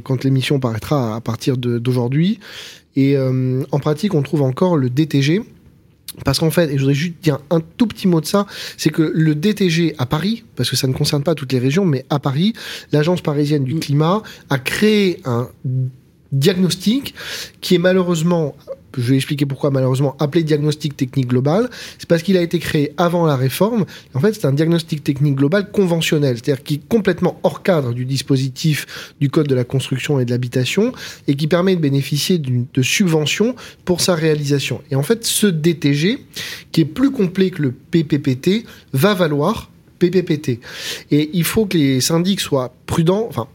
quand 0.04 0.24
l'émission 0.24 0.60
paraîtra 0.60 1.16
à 1.16 1.20
partir 1.20 1.56
d'aujourd'hui. 1.56 2.40
Et 2.96 3.16
euh, 3.16 3.62
en 3.72 3.78
pratique, 3.78 4.14
on 4.14 4.22
trouve 4.22 4.42
encore 4.42 4.76
le 4.76 4.90
DTG. 4.90 5.42
Parce 6.24 6.38
qu'en 6.38 6.50
fait, 6.50 6.70
et 6.70 6.74
je 6.74 6.78
voudrais 6.78 6.94
juste 6.94 7.16
dire 7.22 7.40
un 7.50 7.60
tout 7.60 7.86
petit 7.86 8.08
mot 8.08 8.22
de 8.22 8.26
ça, 8.26 8.46
c'est 8.78 8.88
que 8.88 9.02
le 9.02 9.34
DTG 9.34 9.96
à 9.98 10.06
Paris, 10.06 10.44
parce 10.56 10.70
que 10.70 10.76
ça 10.76 10.86
ne 10.86 10.94
concerne 10.94 11.22
pas 11.22 11.34
toutes 11.34 11.52
les 11.52 11.58
régions, 11.58 11.84
mais 11.84 12.06
à 12.08 12.18
Paris, 12.18 12.54
l'Agence 12.90 13.20
parisienne 13.20 13.64
du 13.64 13.74
climat 13.74 14.22
a 14.48 14.58
créé 14.58 15.20
un 15.26 15.50
diagnostic 16.32 17.14
qui 17.60 17.74
est 17.74 17.78
malheureusement 17.78 18.56
je 19.00 19.10
vais 19.10 19.16
expliquer 19.16 19.46
pourquoi 19.46 19.70
malheureusement 19.70 20.16
appelé 20.18 20.42
diagnostic 20.42 20.96
technique 20.96 21.28
global, 21.28 21.70
c'est 21.98 22.08
parce 22.08 22.22
qu'il 22.22 22.36
a 22.36 22.42
été 22.42 22.58
créé 22.58 22.92
avant 22.96 23.26
la 23.26 23.36
réforme. 23.36 23.84
En 24.14 24.20
fait, 24.20 24.34
c'est 24.34 24.46
un 24.46 24.52
diagnostic 24.52 25.02
technique 25.04 25.36
global 25.36 25.70
conventionnel, 25.70 26.36
c'est-à-dire 26.36 26.62
qui 26.62 26.74
est 26.74 26.88
complètement 26.88 27.38
hors 27.42 27.62
cadre 27.62 27.92
du 27.92 28.04
dispositif 28.04 29.14
du 29.20 29.30
code 29.30 29.48
de 29.48 29.54
la 29.54 29.64
construction 29.64 30.20
et 30.20 30.24
de 30.24 30.30
l'habitation 30.30 30.92
et 31.28 31.34
qui 31.34 31.46
permet 31.46 31.76
de 31.76 31.80
bénéficier 31.80 32.38
de 32.38 32.82
subventions 32.82 33.54
pour 33.84 34.00
sa 34.00 34.14
réalisation. 34.14 34.80
Et 34.90 34.96
en 34.96 35.02
fait, 35.02 35.24
ce 35.24 35.46
DTG, 35.46 36.24
qui 36.72 36.80
est 36.80 36.84
plus 36.84 37.10
complet 37.10 37.50
que 37.50 37.62
le 37.62 37.72
PPPT, 37.72 38.64
va 38.92 39.14
valoir 39.14 39.70
PPPT. 39.98 40.60
Et 41.10 41.30
il 41.32 41.44
faut 41.44 41.66
que 41.66 41.76
les 41.76 42.00
syndics 42.00 42.40
soient 42.40 42.74
prudents, 42.86 43.26
enfin, 43.28 43.48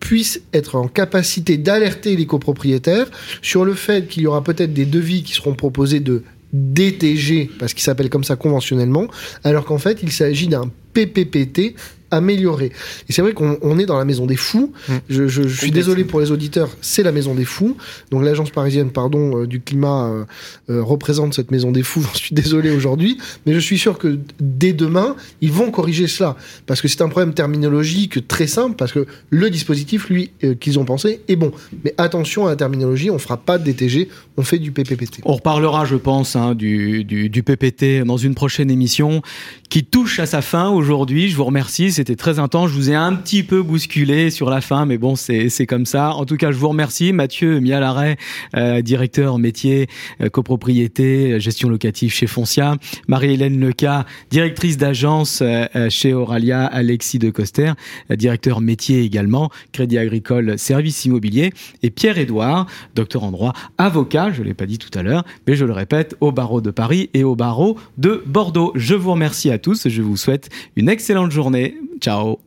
puissent 0.00 0.42
être 0.52 0.74
en 0.74 0.88
capacité 0.88 1.58
d'alerter 1.58 2.16
les 2.16 2.26
copropriétaires 2.26 3.10
sur 3.40 3.64
le 3.64 3.74
fait 3.74 4.08
qu'il 4.08 4.22
y 4.22 4.26
aura 4.26 4.42
peut-être 4.42 4.72
des 4.72 4.86
devis 4.86 5.22
qui 5.22 5.32
seront 5.32 5.54
proposés 5.54 6.00
de 6.00 6.22
DTG, 6.52 7.50
parce 7.58 7.72
qu'il 7.72 7.82
s'appelle 7.82 8.10
comme 8.10 8.24
ça 8.24 8.36
conventionnellement, 8.36 9.06
alors 9.42 9.64
qu'en 9.64 9.78
fait 9.78 10.00
il 10.02 10.12
s'agit 10.12 10.48
d'un 10.48 10.70
PPPT 10.92 11.74
améliorer. 12.12 12.70
Et 13.08 13.12
c'est 13.12 13.22
vrai 13.22 13.32
qu'on 13.32 13.78
est 13.78 13.86
dans 13.86 13.98
la 13.98 14.04
maison 14.04 14.26
des 14.26 14.36
fous. 14.36 14.72
Mmh. 14.88 14.92
Je, 15.08 15.48
suis 15.48 15.72
désolé 15.72 16.04
pour 16.04 16.20
les 16.20 16.30
auditeurs, 16.30 16.68
c'est 16.80 17.02
la 17.02 17.10
maison 17.10 17.34
des 17.34 17.44
fous. 17.44 17.76
Donc 18.10 18.22
l'agence 18.22 18.50
parisienne, 18.50 18.90
pardon, 18.90 19.40
euh, 19.40 19.46
du 19.46 19.60
climat 19.60 20.06
euh, 20.06 20.24
euh, 20.70 20.82
représente 20.82 21.34
cette 21.34 21.50
maison 21.50 21.72
des 21.72 21.82
fous. 21.82 22.06
Je 22.12 22.18
suis 22.18 22.34
désolé 22.34 22.70
aujourd'hui, 22.70 23.18
mais 23.46 23.54
je 23.54 23.58
suis 23.58 23.78
sûr 23.78 23.98
que 23.98 24.18
dès 24.38 24.72
demain, 24.72 25.16
ils 25.40 25.50
vont 25.50 25.70
corriger 25.70 26.06
cela 26.06 26.36
parce 26.66 26.82
que 26.82 26.88
c'est 26.88 27.00
un 27.00 27.08
problème 27.08 27.32
terminologique 27.32 28.28
très 28.28 28.46
simple 28.46 28.76
parce 28.76 28.92
que 28.92 29.06
le 29.30 29.48
dispositif, 29.48 30.10
lui, 30.10 30.30
qu'ils 30.60 30.78
ont 30.78 30.84
pensé 30.84 31.22
est 31.28 31.36
bon. 31.36 31.52
Mais 31.84 31.94
attention 31.96 32.46
à 32.46 32.50
la 32.50 32.56
terminologie, 32.56 33.10
on 33.10 33.18
fera 33.18 33.38
pas 33.38 33.56
de 33.56 33.64
DTG, 33.64 34.08
on 34.36 34.42
fait 34.42 34.58
du 34.58 34.72
PPPT. 34.72 35.20
On 35.24 35.34
reparlera, 35.34 35.86
je 35.86 35.96
pense, 35.96 36.36
hein, 36.36 36.54
du, 36.54 37.04
du, 37.04 37.30
du 37.30 37.42
PPT 37.42 38.04
dans 38.04 38.18
une 38.18 38.34
prochaine 38.34 38.70
émission 38.70 39.22
qui 39.70 39.84
touche 39.84 40.18
à 40.18 40.26
sa 40.26 40.42
fin 40.42 40.68
aujourd'hui. 40.68 41.30
Je 41.30 41.36
vous 41.36 41.44
remercie 41.44 41.92
c'était 42.02 42.16
très 42.16 42.40
intense. 42.40 42.70
Je 42.70 42.74
vous 42.74 42.90
ai 42.90 42.96
un 42.96 43.14
petit 43.14 43.44
peu 43.44 43.62
bousculé 43.62 44.30
sur 44.30 44.50
la 44.50 44.60
fin, 44.60 44.86
mais 44.86 44.98
bon, 44.98 45.14
c'est 45.14 45.66
comme 45.66 45.86
ça. 45.86 46.14
En 46.14 46.24
tout 46.24 46.36
cas, 46.36 46.50
je 46.50 46.56
vous 46.56 46.68
remercie. 46.68 47.12
Mathieu 47.12 47.60
Mialaret, 47.60 48.16
euh, 48.56 48.82
directeur 48.82 49.38
métier, 49.38 49.86
euh, 50.20 50.28
copropriété, 50.28 51.38
gestion 51.38 51.68
locative 51.68 52.12
chez 52.12 52.26
Foncia. 52.26 52.74
Marie-Hélène 53.06 53.60
Leca, 53.60 54.04
directrice 54.32 54.78
d'agence 54.78 55.42
euh, 55.42 55.68
chez 55.90 56.12
Auralia. 56.12 56.66
Alexis 56.66 57.20
de 57.20 57.30
Coster, 57.30 57.74
directeur 58.10 58.60
métier 58.60 59.04
également, 59.04 59.50
Crédit 59.70 59.98
Agricole 59.98 60.58
Service 60.58 61.04
Immobilier. 61.04 61.52
Et 61.84 61.90
Pierre-Édouard, 61.90 62.66
docteur 62.96 63.22
en 63.22 63.30
droit, 63.30 63.52
avocat, 63.78 64.32
je 64.32 64.42
l'ai 64.42 64.54
pas 64.54 64.66
dit 64.66 64.78
tout 64.78 64.90
à 64.98 65.04
l'heure, 65.04 65.24
mais 65.46 65.54
je 65.54 65.64
le 65.64 65.72
répète, 65.72 66.16
au 66.20 66.32
barreau 66.32 66.60
de 66.60 66.72
Paris 66.72 67.10
et 67.14 67.22
au 67.22 67.36
barreau 67.36 67.78
de 67.96 68.24
Bordeaux. 68.26 68.72
Je 68.74 68.96
vous 68.96 69.12
remercie 69.12 69.52
à 69.52 69.58
tous. 69.58 69.86
Je 69.88 70.02
vous 70.02 70.16
souhaite 70.16 70.48
une 70.74 70.88
excellente 70.88 71.30
journée. 71.30 71.76
Ciao. 72.02 72.40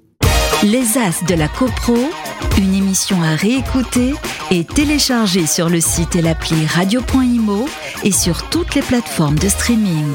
Les 0.64 0.98
As 0.98 1.24
de 1.24 1.34
la 1.34 1.48
CoPro, 1.48 1.96
une 2.58 2.74
émission 2.74 3.22
à 3.24 3.36
réécouter 3.36 4.14
et 4.52 4.66
télécharger 4.66 5.48
sur 5.48 5.70
le 5.70 5.80
site 5.80 6.18
et 6.18 6.22
l'appli 6.22 6.66
radio.imo 6.66 7.66
et 8.04 8.12
sur 8.12 8.50
toutes 8.50 8.76
les 8.76 8.82
plateformes 8.82 9.40
de 9.40 9.48
streaming. 9.48 10.12